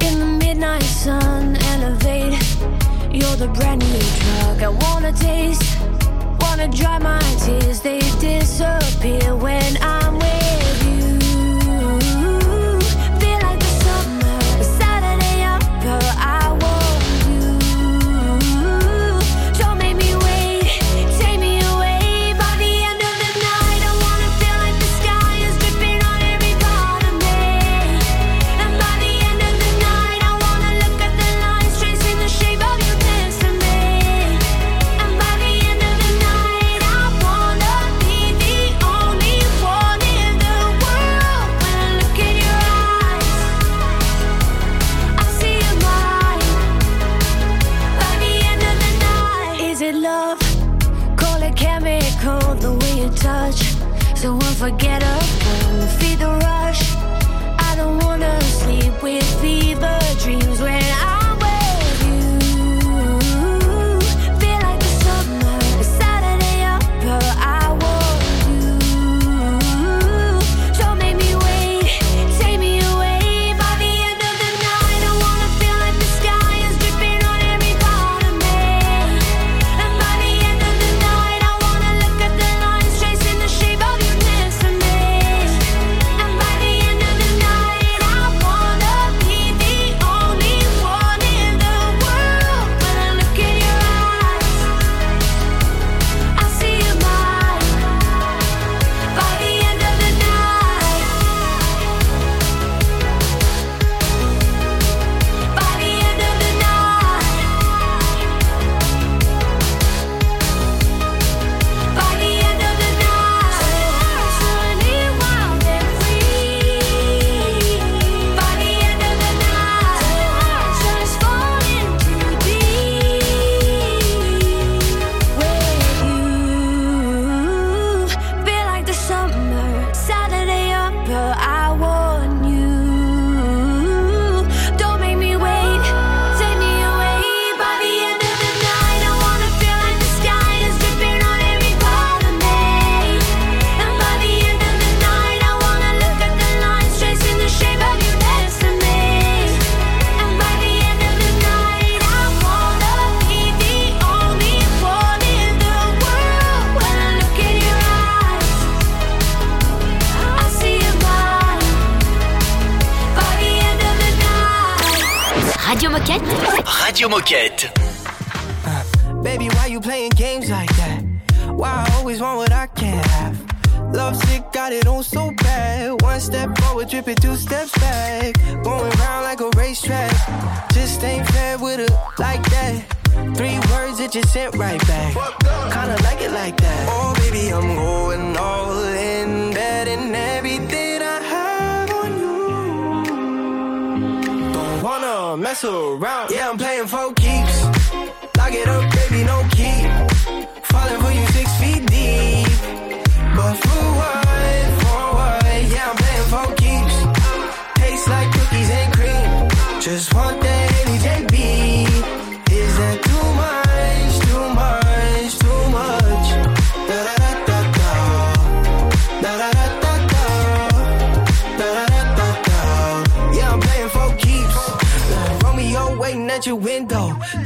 in 0.07 0.19
the 0.21 0.27
midnight 0.45 0.83
sun, 0.83 1.57
elevate. 1.73 2.35
You're 3.13 3.37
the 3.37 3.49
brand 3.49 3.81
new 3.83 3.99
drug 4.21 4.63
I 4.63 4.69
wanna 4.69 5.13
taste. 5.13 5.63
Wanna 6.59 6.73
dry 6.73 6.99
my 6.99 7.21
tears, 7.45 7.81
they 7.81 7.99
disappear 8.19 9.37
when 9.37 9.77
I'm 9.83 10.15
with 10.15 10.46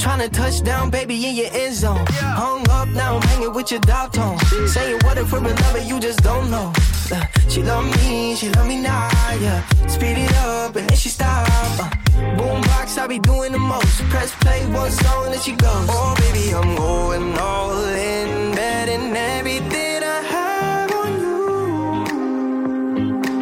Trying 0.01 0.21
to 0.21 0.31
touch 0.31 0.63
down, 0.63 0.89
baby, 0.89 1.15
in 1.27 1.37
your 1.37 1.51
end 1.53 1.75
zone. 1.75 2.07
Hung 2.09 2.67
up, 2.71 2.89
now 2.89 3.17
I'm 3.17 3.23
hanging 3.23 3.53
with 3.53 3.71
your 3.71 3.81
dog 3.81 4.13
tone. 4.15 4.39
Saying 4.67 4.99
what 5.05 5.19
if 5.19 5.31
we're 5.31 5.39
in 5.47 5.55
love 5.55 5.85
you 5.87 6.01
just 6.01 6.23
don't 6.23 6.51
know. 6.51 6.73
Uh, 7.13 7.23
she 7.51 7.63
love 7.63 7.85
me, 7.85 8.35
she 8.35 8.49
love 8.49 8.67
me 8.67 8.81
now, 8.81 9.11
yeah. 9.41 9.63
Speed 9.89 10.17
it 10.17 10.35
up 10.37 10.75
and 10.77 10.89
then 10.89 10.97
she 10.97 11.11
stop. 11.11 11.47
Uh, 11.79 11.91
boombox, 12.39 12.97
I 12.97 13.07
be 13.09 13.19
doing 13.19 13.53
the 13.53 13.59
most. 13.59 14.03
Press 14.09 14.35
play, 14.37 14.65
one 14.73 14.91
song, 14.91 15.31
then 15.33 15.41
she 15.41 15.53
goes. 15.53 15.87
Oh, 15.91 16.15
baby, 16.19 16.55
I'm 16.55 16.75
going 16.77 17.37
all 17.39 17.85
in. 17.85 18.55
Betting 18.55 19.15
everything 19.15 20.03
I 20.03 20.23
have 20.33 20.93
on 21.03 21.13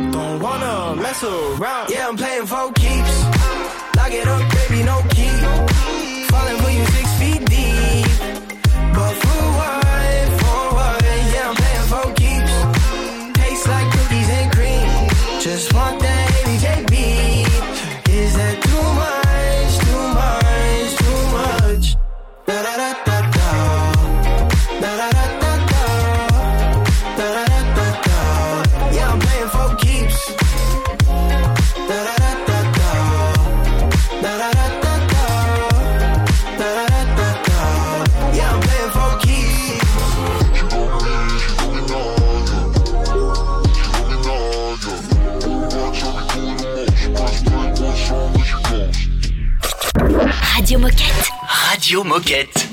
you. 0.02 0.10
Don't 0.10 0.40
wanna 0.42 0.96
mess 1.00 1.22
around. 1.22 1.90
Yeah, 1.90 2.08
I'm 2.08 2.16
playing 2.16 2.46
for 2.46 2.72
keeps. 2.72 3.22
Lock 3.94 4.12
it 4.12 4.26
up, 4.26 4.42
baby, 4.54 4.82
no 4.82 5.02
key. 5.10 5.17
Radio 51.88 52.04
Moquette. 52.04 52.68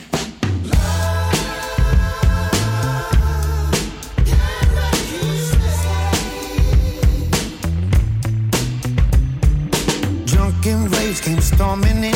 Drunken 10.25 10.91
waves 10.91 11.21
came 11.21 11.39
storming 11.39 12.03
in. 12.03 12.13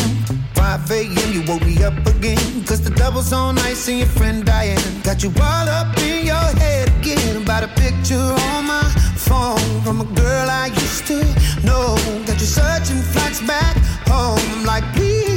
5 0.56 0.92
a.m. 0.92 1.32
You 1.32 1.42
woke 1.48 1.66
me 1.66 1.82
up 1.86 1.94
again. 2.06 2.36
Cause 2.66 2.82
the 2.82 2.90
double's 2.94 3.32
on 3.32 3.58
ice 3.60 3.88
and 3.88 4.00
your 4.00 4.08
friend 4.08 4.44
Diane 4.44 4.78
got 5.02 5.24
you 5.24 5.30
all 5.42 5.70
up 5.70 5.98
in 6.00 6.26
your 6.26 6.36
head 6.36 6.90
again. 7.00 7.42
About 7.42 7.64
a 7.64 7.70
picture 7.80 8.16
on 8.16 8.66
my 8.68 8.84
phone 9.16 9.82
from 9.84 10.02
a 10.02 10.16
girl 10.16 10.50
I 10.50 10.66
used 10.66 11.08
to 11.08 11.24
know. 11.66 11.96
Got 12.28 12.42
you 12.42 12.50
searching 12.60 13.02
flights 13.14 13.40
back 13.48 13.78
home. 14.06 14.38
I'm 14.52 14.66
like, 14.66 14.84
please 14.96 15.29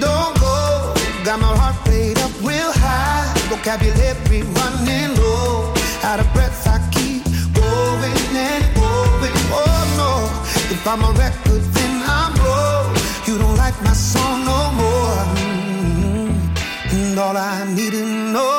don't 0.00 0.34
go. 0.40 0.94
Got 1.24 1.40
my 1.40 1.52
heart 1.60 1.76
rate 1.88 2.18
up 2.24 2.32
real 2.42 2.72
high. 2.72 3.26
Vocabulary 3.50 4.42
running 4.58 5.10
low. 5.16 5.72
Out 6.02 6.20
of 6.20 6.28
breath, 6.34 6.66
I 6.66 6.78
keep 6.90 7.24
going 7.54 8.18
and 8.48 8.64
going. 8.74 9.36
Oh 9.52 9.80
no. 10.00 10.12
If 10.74 10.86
I'm 10.86 11.02
a 11.02 11.12
record, 11.12 11.62
then 11.76 11.94
I'm 12.06 12.32
broke. 12.40 12.96
You 13.26 13.38
don't 13.38 13.56
like 13.56 13.76
my 13.82 13.92
song 13.92 14.44
no 14.44 14.60
more. 14.80 15.20
Mm. 15.40 16.32
And 16.92 17.18
all 17.18 17.36
I 17.36 17.64
need 17.74 17.92
to 17.92 18.04
know 18.32 18.57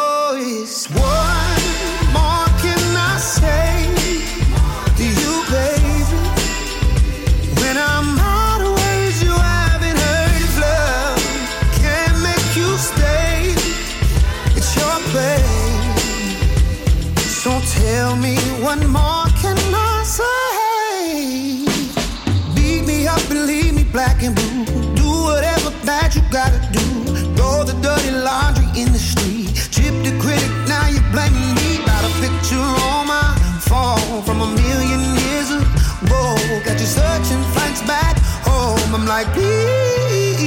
like, 39.10 39.34
please, 39.34 40.46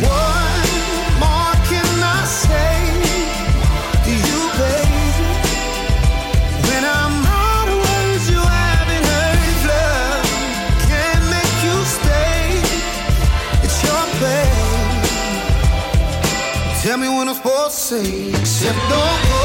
what 0.00 0.64
more 1.20 1.54
can 1.68 1.92
I 2.00 2.24
say 2.24 2.80
to 4.06 4.12
you, 4.26 4.40
baby? 4.56 5.04
When 6.68 6.82
I'm 6.96 7.14
out 7.44 7.68
of 7.68 7.78
words, 7.84 8.24
you 8.32 8.40
haven't 8.40 9.04
heard 9.12 9.40
love 9.68 10.24
can't 10.88 11.24
make 11.36 11.56
you 11.66 11.76
stay. 11.84 12.40
It's 13.64 13.78
your 13.84 14.04
pain. 14.16 14.96
Tell 16.80 16.96
me 16.96 17.08
when 17.16 17.28
I'm 17.28 17.34
supposed 17.36 17.76
to 17.76 17.80
say, 18.00 18.08
except 18.40 18.80
don't 18.88 19.20
go. 19.28 19.44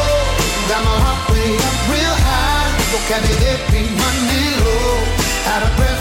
Got 0.72 0.82
my 0.88 0.96
heart 1.04 1.22
way 1.32 1.60
up 1.68 1.78
real 1.92 2.16
high. 2.24 2.72
Vocabulary 2.96 3.84
running 4.00 4.56
low. 4.64 4.96
Out 5.52 5.64
of 5.68 5.72
breath, 5.76 6.01